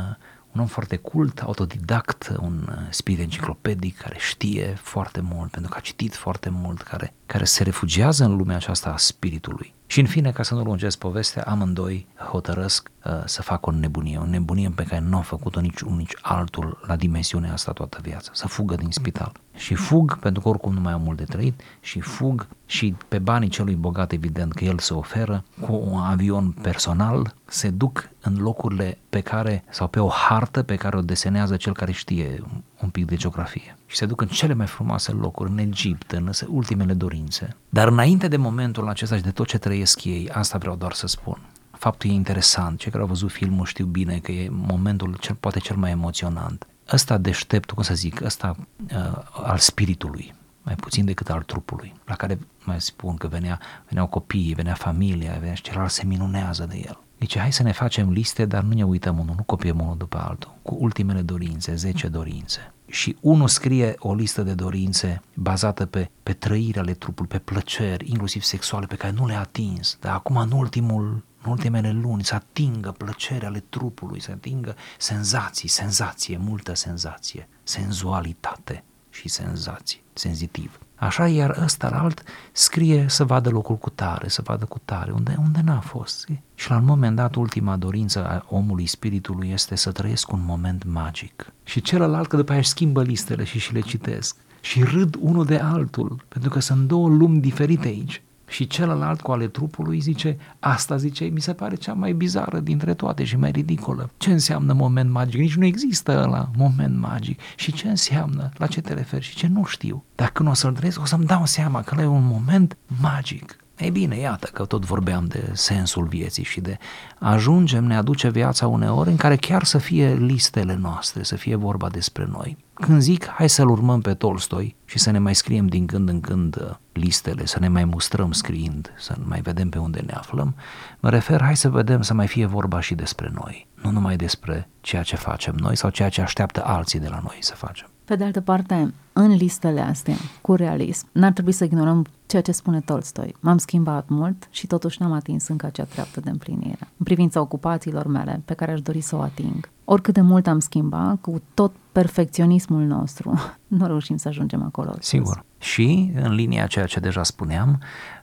un 0.54 0.60
om 0.60 0.66
foarte 0.66 0.96
cult, 0.96 1.40
autodidact, 1.40 2.32
un 2.40 2.68
uh, 2.68 2.76
spirit 2.90 3.20
enciclopedic 3.20 3.96
care 3.96 4.16
știe 4.18 4.78
foarte 4.82 5.20
mult, 5.20 5.50
pentru 5.50 5.70
că 5.70 5.76
a 5.76 5.80
citit 5.80 6.14
foarte 6.14 6.48
mult, 6.48 6.82
care, 6.82 7.14
care 7.26 7.44
se 7.44 7.62
refugiază 7.62 8.24
în 8.24 8.36
lumea 8.36 8.56
aceasta 8.56 8.90
a 8.90 8.96
spiritului. 8.96 9.74
Și 9.94 10.00
în 10.00 10.06
fine, 10.06 10.32
ca 10.32 10.42
să 10.42 10.54
nu 10.54 10.62
lungesc 10.62 10.98
povestea, 10.98 11.42
amândoi 11.42 12.06
hotărăsc 12.30 12.90
uh, 13.04 13.12
să 13.24 13.42
facă 13.42 13.68
o 13.68 13.72
nebunie, 13.72 14.18
o 14.18 14.26
nebunie 14.26 14.70
pe 14.74 14.82
care 14.82 15.00
nu 15.08 15.16
a 15.16 15.20
făcut-o 15.20 15.60
nici 15.60 15.80
unul, 15.80 15.98
nici 15.98 16.16
altul 16.22 16.80
la 16.86 16.96
dimensiunea 16.96 17.52
asta 17.52 17.72
toată 17.72 17.98
viața, 18.02 18.30
să 18.32 18.46
fugă 18.48 18.74
din 18.74 18.90
spital. 18.90 19.32
Și 19.56 19.74
fug, 19.74 20.18
pentru 20.18 20.42
că 20.42 20.48
oricum 20.48 20.72
nu 20.72 20.80
mai 20.80 20.92
au 20.92 20.98
mult 20.98 21.16
de 21.16 21.24
trăit, 21.24 21.60
și 21.80 22.00
fug 22.00 22.46
și 22.66 22.94
pe 23.08 23.18
banii 23.18 23.48
celui 23.48 23.74
bogat, 23.74 24.12
evident 24.12 24.52
că 24.52 24.64
el 24.64 24.78
se 24.78 24.94
oferă, 24.94 25.44
cu 25.60 25.82
un 25.90 26.00
avion 26.00 26.50
personal, 26.50 27.34
se 27.44 27.70
duc 27.70 28.10
în 28.20 28.36
locurile 28.36 28.98
pe 29.08 29.20
care, 29.20 29.64
sau 29.70 29.88
pe 29.88 30.00
o 30.00 30.08
hartă 30.08 30.62
pe 30.62 30.76
care 30.76 30.96
o 30.96 31.00
desenează 31.00 31.56
cel 31.56 31.72
care 31.72 31.92
știe 31.92 32.42
un 32.82 32.88
pic 32.88 33.06
de 33.06 33.16
geografie 33.16 33.76
și 33.94 34.00
se 34.00 34.06
duc 34.06 34.20
în 34.20 34.26
cele 34.26 34.54
mai 34.54 34.66
frumoase 34.66 35.12
locuri, 35.12 35.50
în 35.50 35.58
Egipt, 35.58 36.12
în 36.12 36.30
ultimele 36.48 36.92
dorințe. 36.92 37.56
Dar 37.68 37.88
înainte 37.88 38.28
de 38.28 38.36
momentul 38.36 38.88
acesta 38.88 39.16
și 39.16 39.22
de 39.22 39.30
tot 39.30 39.46
ce 39.46 39.58
trăiesc 39.58 40.04
ei, 40.04 40.30
asta 40.30 40.58
vreau 40.58 40.76
doar 40.76 40.92
să 40.92 41.06
spun. 41.06 41.38
Faptul 41.70 42.10
e 42.10 42.12
interesant, 42.12 42.78
cei 42.78 42.90
care 42.90 43.02
au 43.02 43.08
văzut 43.08 43.30
filmul 43.30 43.66
știu 43.66 43.86
bine 43.86 44.18
că 44.18 44.32
e 44.32 44.48
momentul 44.50 45.16
cel, 45.20 45.34
poate 45.34 45.58
cel 45.58 45.76
mai 45.76 45.90
emoționant. 45.90 46.66
Ăsta 46.92 47.18
deștept, 47.18 47.70
cum 47.70 47.82
să 47.82 47.94
zic, 47.94 48.20
ăsta 48.20 48.56
uh, 48.94 49.22
al 49.44 49.58
spiritului, 49.58 50.34
mai 50.62 50.74
puțin 50.74 51.04
decât 51.04 51.30
al 51.30 51.42
trupului, 51.42 51.94
la 52.04 52.14
care 52.14 52.38
mai 52.64 52.80
spun 52.80 53.16
că 53.16 53.26
venea, 53.26 53.60
veneau 53.88 54.06
copiii, 54.06 54.54
venea 54.54 54.74
familia, 54.74 55.36
venea 55.38 55.54
și 55.54 55.62
celălalt 55.62 55.90
se 55.90 56.04
minunează 56.04 56.66
de 56.68 56.82
el. 56.86 56.98
Zice, 57.20 57.38
hai 57.38 57.52
să 57.52 57.62
ne 57.62 57.72
facem 57.72 58.10
liste, 58.10 58.44
dar 58.44 58.62
nu 58.62 58.74
ne 58.74 58.84
uităm 58.84 59.18
unul, 59.18 59.34
nu 59.36 59.42
copiem 59.42 59.80
unul 59.80 59.96
după 59.96 60.18
altul, 60.28 60.54
cu 60.62 60.76
ultimele 60.80 61.20
dorințe, 61.20 61.74
10 61.74 62.08
dorințe. 62.08 62.72
Și 62.94 63.16
unul 63.20 63.48
scrie 63.48 63.94
o 63.98 64.14
listă 64.14 64.42
de 64.42 64.54
dorințe 64.54 65.22
bazată 65.34 65.86
pe, 65.86 66.10
pe 66.22 66.32
trăirea 66.32 66.82
ale 66.82 66.94
trupului, 66.94 67.30
pe 67.30 67.38
plăceri, 67.38 68.10
inclusiv 68.10 68.42
sexuale, 68.42 68.86
pe 68.86 68.94
care 68.94 69.12
nu 69.12 69.26
le-a 69.26 69.40
atins. 69.40 69.96
Dar 70.00 70.14
acum, 70.14 70.36
în 70.36 70.50
ultimul 70.50 71.24
în 71.42 71.50
ultimele 71.50 71.92
luni, 71.92 72.24
să 72.24 72.34
atingă 72.34 72.90
plăcerea 72.90 73.48
ale 73.48 73.64
trupului, 73.68 74.20
să 74.20 74.30
atingă 74.30 74.76
senzații, 74.98 75.68
senzație, 75.68 76.36
multă 76.36 76.74
senzație, 76.74 77.48
senzualitate 77.62 78.84
și 79.10 79.28
senzații, 79.28 80.02
senzitiv. 80.12 80.78
Așa, 80.94 81.28
iar 81.28 81.58
ăsta 81.62 81.88
la 81.88 82.00
alt 82.00 82.22
scrie 82.52 83.06
să 83.08 83.24
vadă 83.24 83.50
locul 83.50 83.76
cu 83.76 83.90
tare, 83.90 84.28
să 84.28 84.42
vadă 84.44 84.64
cu 84.64 84.80
tare, 84.84 85.12
unde, 85.12 85.36
unde 85.38 85.60
n-a 85.64 85.80
fost. 85.80 86.28
Și 86.54 86.70
la 86.70 86.76
un 86.76 86.84
moment 86.84 87.16
dat, 87.16 87.34
ultima 87.34 87.76
dorință 87.76 88.26
a 88.26 88.44
omului, 88.48 88.86
spiritului, 88.86 89.50
este 89.50 89.74
să 89.74 89.92
trăiesc 89.92 90.32
un 90.32 90.42
moment 90.44 90.84
magic. 90.84 91.52
Și 91.62 91.80
celălalt, 91.80 92.28
că 92.28 92.36
după 92.36 92.50
aia 92.50 92.60
își 92.60 92.68
schimbă 92.68 93.02
listele 93.02 93.44
și 93.44 93.58
și 93.58 93.72
le 93.72 93.80
citesc. 93.80 94.36
Și 94.60 94.82
râd 94.82 95.16
unul 95.20 95.44
de 95.44 95.56
altul, 95.56 96.24
pentru 96.28 96.50
că 96.50 96.60
sunt 96.60 96.86
două 96.86 97.08
lumi 97.08 97.40
diferite 97.40 97.86
aici. 97.86 98.22
Și 98.46 98.66
celălalt 98.66 99.20
cu 99.20 99.32
ale 99.32 99.48
trupului 99.48 100.00
zice, 100.00 100.36
asta 100.58 100.96
zice, 100.96 101.24
mi 101.24 101.40
se 101.40 101.52
pare 101.52 101.74
cea 101.74 101.92
mai 101.92 102.12
bizară 102.12 102.60
dintre 102.60 102.94
toate 102.94 103.24
și 103.24 103.36
mai 103.36 103.50
ridicolă. 103.50 104.10
Ce 104.16 104.32
înseamnă 104.32 104.72
moment 104.72 105.10
magic? 105.10 105.40
Nici 105.40 105.56
nu 105.56 105.64
există 105.64 106.26
la 106.30 106.50
moment 106.56 106.98
magic. 106.98 107.40
Și 107.56 107.72
ce 107.72 107.88
înseamnă? 107.88 108.50
La 108.56 108.66
ce 108.66 108.80
te 108.80 108.92
referi? 108.92 109.24
Și 109.24 109.36
ce 109.36 109.46
nu 109.46 109.64
știu. 109.64 110.04
Dacă 110.14 110.42
nu 110.42 110.50
o 110.50 110.54
să-l 110.54 110.72
trăiesc, 110.72 111.00
o 111.00 111.04
să-mi 111.04 111.24
dau 111.24 111.46
seama 111.46 111.82
că 111.82 112.00
e 112.00 112.06
un 112.06 112.26
moment 112.26 112.76
magic. 113.00 113.63
Ei 113.78 113.90
bine, 113.90 114.16
iată 114.16 114.48
că 114.52 114.64
tot 114.64 114.84
vorbeam 114.84 115.24
de 115.24 115.50
sensul 115.52 116.06
vieții 116.06 116.44
și 116.44 116.60
de 116.60 116.78
ajungem, 117.18 117.84
ne 117.84 117.96
aduce 117.96 118.28
viața 118.28 118.66
uneori 118.66 119.10
în 119.10 119.16
care 119.16 119.36
chiar 119.36 119.64
să 119.64 119.78
fie 119.78 120.14
listele 120.14 120.74
noastre, 120.74 121.22
să 121.22 121.36
fie 121.36 121.54
vorba 121.54 121.88
despre 121.88 122.28
noi. 122.30 122.56
Când 122.74 123.00
zic 123.00 123.26
hai 123.26 123.48
să-l 123.48 123.68
urmăm 123.68 124.00
pe 124.00 124.14
Tolstoi 124.14 124.76
și 124.84 124.98
să 124.98 125.10
ne 125.10 125.18
mai 125.18 125.34
scriem 125.34 125.66
din 125.66 125.86
când 125.86 126.08
în 126.08 126.20
când 126.20 126.56
uh, 126.56 126.74
listele, 126.92 127.46
să 127.46 127.58
ne 127.58 127.68
mai 127.68 127.84
mustrăm 127.84 128.32
scriind, 128.32 128.92
să 128.98 129.14
mai 129.24 129.40
vedem 129.40 129.68
pe 129.68 129.78
unde 129.78 130.00
ne 130.06 130.12
aflăm, 130.12 130.54
mă 131.00 131.10
refer 131.10 131.42
hai 131.42 131.56
să 131.56 131.68
vedem 131.68 132.02
să 132.02 132.14
mai 132.14 132.26
fie 132.26 132.46
vorba 132.46 132.80
și 132.80 132.94
despre 132.94 133.30
noi, 133.34 133.66
nu 133.82 133.90
numai 133.90 134.16
despre 134.16 134.68
ceea 134.80 135.02
ce 135.02 135.16
facem 135.16 135.54
noi 135.54 135.76
sau 135.76 135.90
ceea 135.90 136.08
ce 136.08 136.20
așteaptă 136.20 136.64
alții 136.64 137.00
de 137.00 137.08
la 137.08 137.20
noi 137.22 137.36
să 137.40 137.54
facem. 137.54 137.93
Pe 138.04 138.16
de 138.16 138.24
altă 138.24 138.40
parte, 138.40 138.94
în 139.12 139.34
listele 139.34 139.80
astea, 139.80 140.14
cu 140.40 140.54
realism, 140.54 141.06
n-ar 141.12 141.32
trebui 141.32 141.52
să 141.52 141.64
ignorăm 141.64 142.06
ceea 142.26 142.42
ce 142.42 142.52
spune 142.52 142.80
Tolstoi. 142.80 143.34
M-am 143.40 143.58
schimbat 143.58 144.08
mult 144.08 144.48
și 144.50 144.66
totuși 144.66 145.02
n-am 145.02 145.12
atins 145.12 145.48
încă 145.48 145.66
acea 145.66 145.84
treaptă 145.84 146.20
de 146.20 146.30
împlinire. 146.30 146.78
În 146.80 147.04
privința 147.04 147.40
ocupațiilor 147.40 148.06
mele, 148.06 148.42
pe 148.44 148.54
care 148.54 148.72
aș 148.72 148.80
dori 148.80 149.00
să 149.00 149.16
o 149.16 149.20
ating. 149.20 149.68
Oricât 149.84 150.14
de 150.14 150.20
mult 150.20 150.46
am 150.46 150.58
schimbat, 150.58 151.20
cu 151.20 151.42
tot 151.54 151.72
perfecționismul 151.92 152.82
nostru, 152.82 153.40
nu 153.78 153.86
reușim 153.86 154.16
să 154.16 154.28
ajungem 154.28 154.62
acolo. 154.62 154.94
Sigur. 155.00 155.44
Și, 155.58 156.12
în 156.22 156.34
linia 156.34 156.66
ceea 156.66 156.86
ce 156.86 157.00
deja 157.00 157.22
spuneam, 157.22 157.80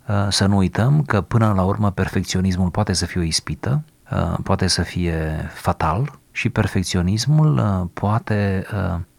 uh, 0.08 0.28
să 0.30 0.46
nu 0.46 0.58
uităm 0.58 1.02
că 1.02 1.22
până 1.22 1.54
la 1.56 1.63
urmă 1.63 1.91
perfecționismul 1.91 2.70
poate 2.70 2.94
să 2.94 3.06
fie 3.06 3.22
o 3.22 3.24
ispită, 3.24 3.84
uh, 3.86 3.90
poate 4.43 4.67
să 4.67 4.82
fie 4.82 5.50
fatal 5.54 6.19
și 6.32 6.50
perfecționismul 6.50 7.58
uh, 7.58 7.88
poate 7.93 8.65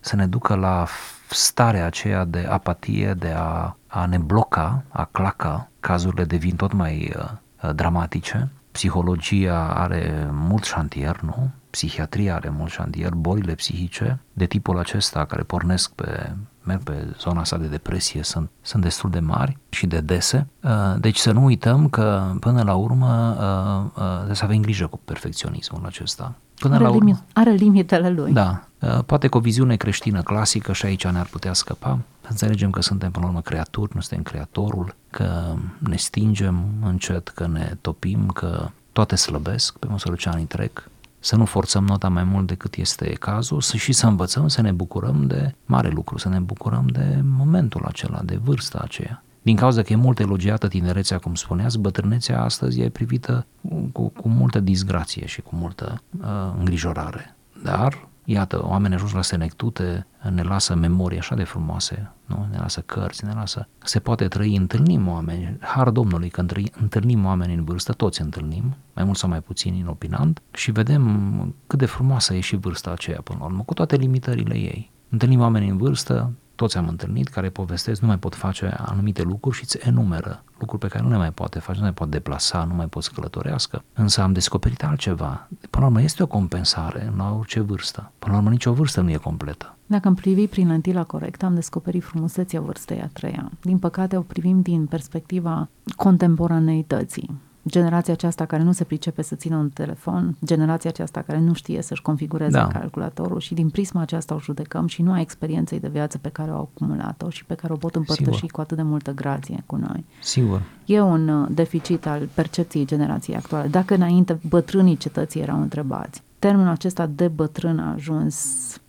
să 0.01 0.17
ne 0.17 0.27
ducă 0.27 0.55
la 0.55 0.87
starea 1.29 1.87
aceea 1.87 2.25
de 2.25 2.47
apatie, 2.51 3.15
de 3.15 3.33
a, 3.37 3.77
a 3.87 4.07
ne 4.07 4.19
bloca, 4.19 4.83
a 4.89 5.09
claca, 5.11 5.69
cazurile 5.81 6.25
devin 6.25 6.57
tot 6.57 6.73
mai 6.73 7.15
uh, 7.17 7.75
dramatice. 7.75 8.49
Psihologia 8.73 9.75
are 9.75 10.29
mult 10.31 10.65
șantier, 10.65 11.21
nu? 11.21 11.51
Psihiatria 11.73 12.35
are 12.35 12.49
mult 12.49 12.71
șantier, 12.71 13.15
bolile 13.15 13.55
psihice 13.55 14.21
de 14.33 14.47
tipul 14.47 14.79
acesta 14.79 15.25
care 15.25 15.43
pornesc 15.43 15.93
pe 15.93 16.33
merg 16.63 16.83
pe 16.83 17.15
zona 17.19 17.41
asta 17.41 17.57
de 17.57 17.67
depresie 17.67 18.23
sunt, 18.23 18.51
sunt 18.61 18.83
destul 18.83 19.11
de 19.11 19.19
mari 19.19 19.59
și 19.69 19.87
de 19.87 20.01
dese. 20.01 20.47
Uh, 20.63 20.71
deci 20.99 21.17
să 21.17 21.33
nu 21.33 21.45
uităm 21.45 21.89
că 21.89 22.33
până 22.41 22.63
la 22.63 22.75
urmă 22.75 23.37
uh, 23.39 24.03
uh, 24.03 24.15
trebuie 24.15 24.35
să 24.35 24.45
avem 24.45 24.61
grijă 24.61 24.87
cu 24.87 25.01
perfecționismul 25.05 25.87
acesta. 25.87 26.35
Până 26.59 26.75
are, 26.75 26.83
la 26.83 26.91
urmă, 26.91 27.05
limit, 27.05 27.23
are 27.33 27.51
limitele 27.51 28.11
lui. 28.11 28.33
Da, 28.33 28.67
poate 29.07 29.29
cu 29.29 29.37
o 29.37 29.41
viziune 29.41 29.77
creștină 29.77 30.23
clasică 30.23 30.73
și 30.73 30.87
aici 30.87 31.07
ne-ar 31.07 31.27
putea 31.27 31.53
scăpa. 31.53 31.99
Să 32.21 32.29
înțelegem 32.31 32.71
că 32.71 32.83
suntem 32.83 33.11
până 33.11 33.25
la 33.25 33.31
urmă 33.31 33.43
creaturi, 33.43 33.91
nu 33.95 34.01
suntem 34.01 34.25
creatorul, 34.25 34.95
că 35.11 35.55
ne 35.79 35.97
stingem 35.97 36.65
încet, 36.85 37.29
că 37.29 37.47
ne 37.47 37.77
topim, 37.81 38.27
că 38.27 38.69
toate 38.93 39.17
slăbesc 39.17 39.79
pe 39.79 39.87
măsură 39.87 40.15
ce 40.15 40.29
anii 40.29 40.45
trec, 40.45 40.91
să 41.25 41.37
nu 41.37 41.45
forțăm 41.45 41.85
nota 41.85 42.09
mai 42.09 42.25
mult 42.25 42.47
decât 42.47 42.75
este 42.75 43.13
cazul 43.13 43.61
să 43.61 43.77
și 43.77 43.93
să 43.93 44.07
învățăm 44.07 44.49
să 44.49 44.63
ne 44.63 44.73
bucurăm 44.73 45.27
de 45.27 45.55
mare 45.65 45.89
lucru, 45.89 46.19
să 46.19 46.29
ne 46.29 46.39
bucurăm 46.39 46.87
de 46.87 47.21
momentul 47.37 47.85
acela, 47.85 48.21
de 48.25 48.41
vârsta 48.43 48.81
aceea. 48.83 49.23
Din 49.43 49.57
cauza 49.57 49.83
că 49.83 49.93
e 49.93 49.97
mult 49.97 50.19
elogiată 50.19 50.69
tinerețea, 50.69 51.19
cum 51.19 51.35
spuneați, 51.35 51.79
bătrânețea 51.79 52.43
astăzi 52.43 52.81
e 52.81 52.89
privită 52.89 53.47
cu, 53.93 54.09
cu 54.09 54.29
multă 54.29 54.61
disgrație 54.61 55.27
și 55.27 55.41
cu 55.41 55.57
multă 55.57 56.03
uh, 56.21 56.55
îngrijorare. 56.59 57.37
Dar 57.63 58.09
Iată, 58.25 58.67
oamenii 58.67 58.97
ajuns 58.97 59.13
la 59.13 59.23
senectute, 59.23 60.07
ne 60.31 60.43
lasă 60.43 60.75
memorii 60.75 61.19
așa 61.19 61.35
de 61.35 61.45
frumoase, 61.45 62.13
nu? 62.27 62.47
ne 62.51 62.59
lasă 62.59 62.81
cărți, 62.81 63.25
ne 63.25 63.33
lasă... 63.33 63.69
Se 63.85 63.99
poate 63.99 64.29
trăi, 64.29 64.57
întâlnim 64.57 65.09
oameni, 65.09 65.57
har 65.61 65.91
Domnului 65.91 66.29
că 66.29 66.45
întâlnim 66.81 67.25
oameni 67.25 67.55
în 67.55 67.65
vârstă, 67.65 67.93
toți 67.93 68.21
întâlnim, 68.21 68.77
mai 68.95 69.05
mult 69.05 69.17
sau 69.17 69.29
mai 69.29 69.41
puțin 69.41 69.75
inopinant, 69.75 70.43
și 70.53 70.71
vedem 70.71 71.55
cât 71.67 71.79
de 71.79 71.87
frumoasă 71.87 72.35
e 72.35 72.41
și 72.41 72.57
vârsta 72.57 72.91
aceea 72.91 73.21
până 73.25 73.39
la 73.39 73.45
urmă, 73.45 73.63
cu 73.63 73.75
toate 73.75 73.97
limitările 73.97 74.55
ei. 74.55 74.91
Întâlnim 75.09 75.41
oameni 75.41 75.69
în 75.69 75.77
vârstă, 75.77 76.33
toți 76.55 76.77
am 76.77 76.89
întâlnit, 76.89 77.29
care 77.29 77.51
povestesc, 77.51 78.01
nu 78.01 78.07
mai 78.07 78.19
pot 78.19 78.35
face 78.35 78.75
anumite 78.79 79.23
lucruri 79.23 79.57
și 79.57 79.63
îți 79.63 79.79
enumeră 79.89 80.43
lucruri 80.59 80.83
pe 80.83 80.89
care 80.89 81.05
nu 81.05 81.11
le 81.11 81.17
mai 81.17 81.33
poate 81.33 81.59
face, 81.59 81.79
nu 81.79 81.85
le 81.85 81.93
pot 81.93 82.11
deplasa, 82.11 82.65
nu 82.65 82.75
mai 82.75 82.87
pot 82.87 83.03
să 83.03 83.11
călătorească. 83.15 83.85
Însă 83.93 84.21
am 84.21 84.33
descoperit 84.33 84.85
altceva. 84.85 85.49
Până 85.71 85.85
la 85.85 85.87
urmă 85.87 86.03
este 86.03 86.23
o 86.23 86.27
compensare 86.27 87.11
în 87.13 87.21
orice 87.21 87.61
vârstă. 87.61 88.11
Până 88.19 88.33
la 88.33 88.39
urmă 88.39 88.51
nicio 88.51 88.73
vârstă 88.73 89.01
nu 89.01 89.11
e 89.11 89.17
completă. 89.17 89.77
Dacă 89.87 90.09
îmi 90.09 90.17
privi 90.17 90.47
prin 90.47 90.69
lentila 90.69 91.05
corectă, 91.05 91.45
am 91.45 91.55
descoperit 91.55 92.03
frumusețea 92.03 92.61
vârstei 92.61 93.01
a 93.01 93.09
treia. 93.13 93.51
Din 93.61 93.79
păcate 93.79 94.17
o 94.17 94.21
privim 94.21 94.61
din 94.61 94.87
perspectiva 94.87 95.69
contemporaneității 95.97 97.41
generația 97.69 98.13
aceasta 98.13 98.45
care 98.45 98.63
nu 98.63 98.73
se 98.73 98.85
pricepe 98.85 99.23
să 99.23 99.35
țină 99.35 99.57
un 99.57 99.69
telefon, 99.69 100.37
generația 100.45 100.91
aceasta 100.91 101.23
care 101.23 101.39
nu 101.39 101.53
știe 101.53 101.83
să-și 101.83 102.03
configureze 102.03 102.51
da. 102.51 102.67
calculatorul 102.67 103.41
și 103.41 103.55
din 103.55 103.69
prisma 103.69 104.01
aceasta 104.01 104.35
o 104.35 104.39
judecăm 104.39 104.87
și 104.87 105.03
nu 105.03 105.13
a 105.13 105.21
experienței 105.21 105.81
de 105.81 105.89
viață 105.89 106.19
pe 106.19 106.29
care 106.29 106.51
au 106.51 106.71
acumulat-o 106.75 107.31
și 107.31 107.45
pe 107.45 107.55
care 107.55 107.73
o 107.73 107.77
pot 107.77 107.95
împărtăși 107.95 108.35
Sigur. 108.35 108.51
cu 108.51 108.61
atât 108.61 108.77
de 108.77 108.83
multă 108.83 109.13
grație 109.13 109.63
cu 109.67 109.77
noi. 109.77 110.05
Sigur. 110.21 110.63
E 110.85 111.01
un 111.01 111.29
uh, 111.29 111.49
deficit 111.51 112.07
al 112.07 112.29
percepției 112.35 112.87
generației 112.87 113.37
actuale. 113.37 113.69
Dacă 113.69 113.95
înainte 113.95 114.41
bătrânii 114.49 114.97
cetății 114.97 115.41
erau 115.41 115.61
întrebați, 115.61 116.23
termenul 116.43 116.73
acesta 116.73 117.07
de 117.07 117.29
bătrân 117.29 117.79
a 117.79 117.93
ajuns 117.93 118.37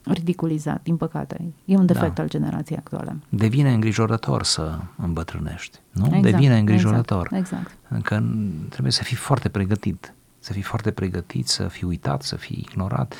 ridiculizat, 0.03 0.83
din 0.83 0.97
păcate. 0.97 1.53
E 1.65 1.75
un 1.75 1.85
defect 1.85 2.15
da. 2.15 2.21
al 2.21 2.29
generației 2.29 2.77
actuale. 2.77 3.17
Devine 3.29 3.73
îngrijorător 3.73 4.43
să 4.43 4.79
îmbătrânești, 4.97 5.79
nu? 5.91 6.05
Exact, 6.05 6.23
Devine 6.23 6.57
îngrijorător. 6.57 7.29
Exact, 7.31 7.77
exact. 7.83 8.03
Că 8.03 8.23
trebuie 8.69 8.91
să 8.91 9.03
fii 9.03 9.15
foarte 9.15 9.49
pregătit, 9.49 10.13
să 10.39 10.53
fii 10.53 10.61
foarte 10.61 10.91
pregătit, 10.91 11.47
să 11.47 11.67
fii 11.67 11.87
uitat, 11.87 12.21
să 12.21 12.35
fii 12.35 12.65
ignorat, 12.69 13.13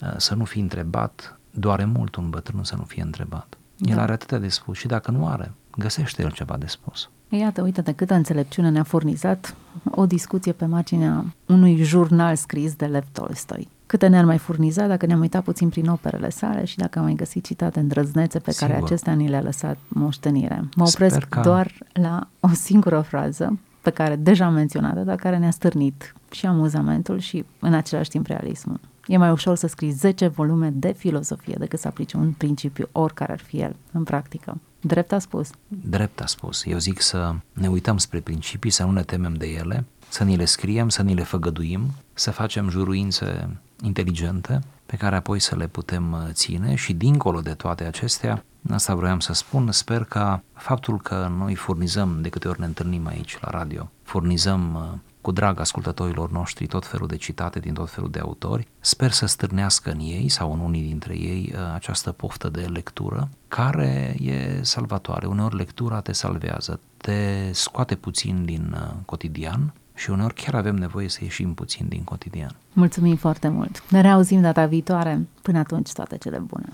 uh, 0.00 0.14
să 0.16 0.34
nu 0.34 0.44
fii 0.44 0.62
întrebat. 0.62 1.38
Doare 1.50 1.84
mult 1.84 2.16
un 2.16 2.30
bătrân 2.30 2.64
să 2.64 2.76
nu 2.76 2.82
fie 2.82 3.02
întrebat. 3.02 3.58
El 3.78 3.96
da. 3.96 4.02
are 4.02 4.12
atâtea 4.12 4.38
de 4.38 4.48
spus 4.48 4.78
și 4.78 4.86
dacă 4.86 5.10
nu 5.10 5.26
are, 5.26 5.52
găsește 5.76 6.22
el 6.22 6.30
ceva 6.30 6.56
de 6.56 6.66
spus. 6.66 7.10
Iată, 7.30 7.62
uite 7.62 7.80
de 7.80 7.92
câtă 7.92 8.14
înțelepciune 8.14 8.70
ne-a 8.70 8.82
furnizat 8.82 9.54
o 9.90 10.06
discuție 10.06 10.52
pe 10.52 10.64
marginea 10.64 11.24
unui 11.46 11.76
jurnal 11.82 12.36
scris 12.36 12.74
de 12.74 12.86
Lev 12.86 13.04
Tolstoi. 13.12 13.68
Câte 13.86 14.06
ne-ar 14.06 14.24
mai 14.24 14.38
furniza 14.38 14.86
dacă 14.86 15.06
ne-am 15.06 15.20
uitat 15.20 15.44
puțin 15.44 15.68
prin 15.68 15.88
operele 15.88 16.30
sale 16.30 16.64
și 16.64 16.76
dacă 16.76 16.98
am 16.98 17.04
mai 17.04 17.14
găsit 17.14 17.44
citate 17.44 17.80
îndrăznețe 17.80 18.38
pe 18.38 18.50
Sigur. 18.50 18.68
care 18.68 18.82
acestea 18.82 19.12
ni 19.12 19.28
le-a 19.28 19.42
lăsat 19.42 19.78
moștenire. 19.88 20.64
Mă 20.76 20.84
opresc 20.86 21.18
că... 21.18 21.40
doar 21.40 21.72
la 21.92 22.28
o 22.40 22.48
singură 22.48 23.00
frază 23.00 23.58
pe 23.80 23.90
care 23.90 24.16
deja 24.16 24.44
am 24.44 24.52
menționat 24.52 25.04
dar 25.04 25.16
care 25.16 25.38
ne-a 25.38 25.50
stârnit 25.50 26.14
și 26.30 26.46
amuzamentul 26.46 27.18
și 27.18 27.44
în 27.58 27.74
același 27.74 28.10
timp 28.10 28.26
realismul. 28.26 28.80
E 29.06 29.16
mai 29.16 29.30
ușor 29.30 29.56
să 29.56 29.66
scrii 29.66 29.90
10 29.90 30.26
volume 30.26 30.70
de 30.74 30.92
filozofie 30.92 31.56
decât 31.58 31.78
să 31.78 31.88
aplici 31.88 32.12
un 32.12 32.32
principiu, 32.32 32.88
oricare 32.92 33.32
ar 33.32 33.40
fi 33.40 33.60
el, 33.60 33.76
în 33.92 34.02
practică. 34.02 34.56
Drept 34.80 35.12
a 35.12 35.18
spus. 35.18 35.50
Drept 35.68 36.20
a 36.20 36.26
spus. 36.26 36.64
Eu 36.64 36.78
zic 36.78 37.00
să 37.00 37.34
ne 37.52 37.68
uităm 37.68 37.98
spre 37.98 38.20
principii, 38.20 38.70
să 38.70 38.84
nu 38.84 38.90
ne 38.90 39.02
temem 39.02 39.34
de 39.34 39.46
ele, 39.46 39.84
să 40.08 40.24
ni 40.24 40.36
le 40.36 40.44
scriem, 40.44 40.88
să 40.88 41.02
ni 41.02 41.14
le 41.14 41.22
făgăduim, 41.22 41.90
să 42.14 42.30
facem 42.30 42.68
juruințe 42.68 43.56
inteligente 43.82 44.60
pe 44.86 44.96
care 44.96 45.16
apoi 45.16 45.38
să 45.38 45.56
le 45.56 45.66
putem 45.66 46.12
uh, 46.12 46.18
ține 46.32 46.74
și 46.74 46.92
dincolo 46.92 47.40
de 47.40 47.54
toate 47.54 47.84
acestea, 47.84 48.44
asta 48.70 48.94
vroiam 48.94 49.20
să 49.20 49.32
spun, 49.32 49.72
sper 49.72 50.04
că 50.04 50.40
faptul 50.54 51.00
că 51.00 51.30
noi 51.36 51.54
furnizăm, 51.54 52.18
de 52.22 52.28
câte 52.28 52.48
ori 52.48 52.60
ne 52.60 52.66
întâlnim 52.66 53.06
aici 53.06 53.38
la 53.40 53.50
radio, 53.50 53.90
furnizăm 54.02 54.74
uh, 54.74 54.98
cu 55.20 55.30
drag 55.30 55.60
ascultătorilor 55.60 56.30
noștri 56.30 56.66
tot 56.66 56.86
felul 56.86 57.06
de 57.06 57.16
citate 57.16 57.58
din 57.58 57.74
tot 57.74 57.90
felul 57.90 58.10
de 58.10 58.18
autori. 58.18 58.68
Sper 58.80 59.10
să 59.10 59.26
stârnească 59.26 59.90
în 59.90 59.98
ei 59.98 60.28
sau 60.28 60.52
în 60.52 60.58
unii 60.58 60.82
dintre 60.82 61.14
ei 61.14 61.52
uh, 61.54 61.60
această 61.74 62.12
poftă 62.12 62.48
de 62.48 62.60
lectură 62.60 63.28
care 63.48 64.16
e 64.20 64.62
salvatoare. 64.62 65.26
Uneori 65.26 65.56
lectura 65.56 66.00
te 66.00 66.12
salvează, 66.12 66.80
te 66.96 67.50
scoate 67.52 67.94
puțin 67.94 68.44
din 68.44 68.76
cotidian 69.04 69.72
și 69.94 70.10
uneori 70.10 70.34
chiar 70.34 70.54
avem 70.54 70.74
nevoie 70.74 71.08
să 71.08 71.18
ieșim 71.22 71.54
puțin 71.54 71.86
din 71.88 72.04
cotidian. 72.04 72.56
Mulțumim 72.72 73.16
foarte 73.16 73.48
mult! 73.48 73.90
Ne 73.90 74.00
reauzim 74.00 74.40
data 74.40 74.66
viitoare. 74.66 75.26
Până 75.42 75.58
atunci, 75.58 75.92
toate 75.92 76.18
cele 76.18 76.38
bune! 76.38 76.68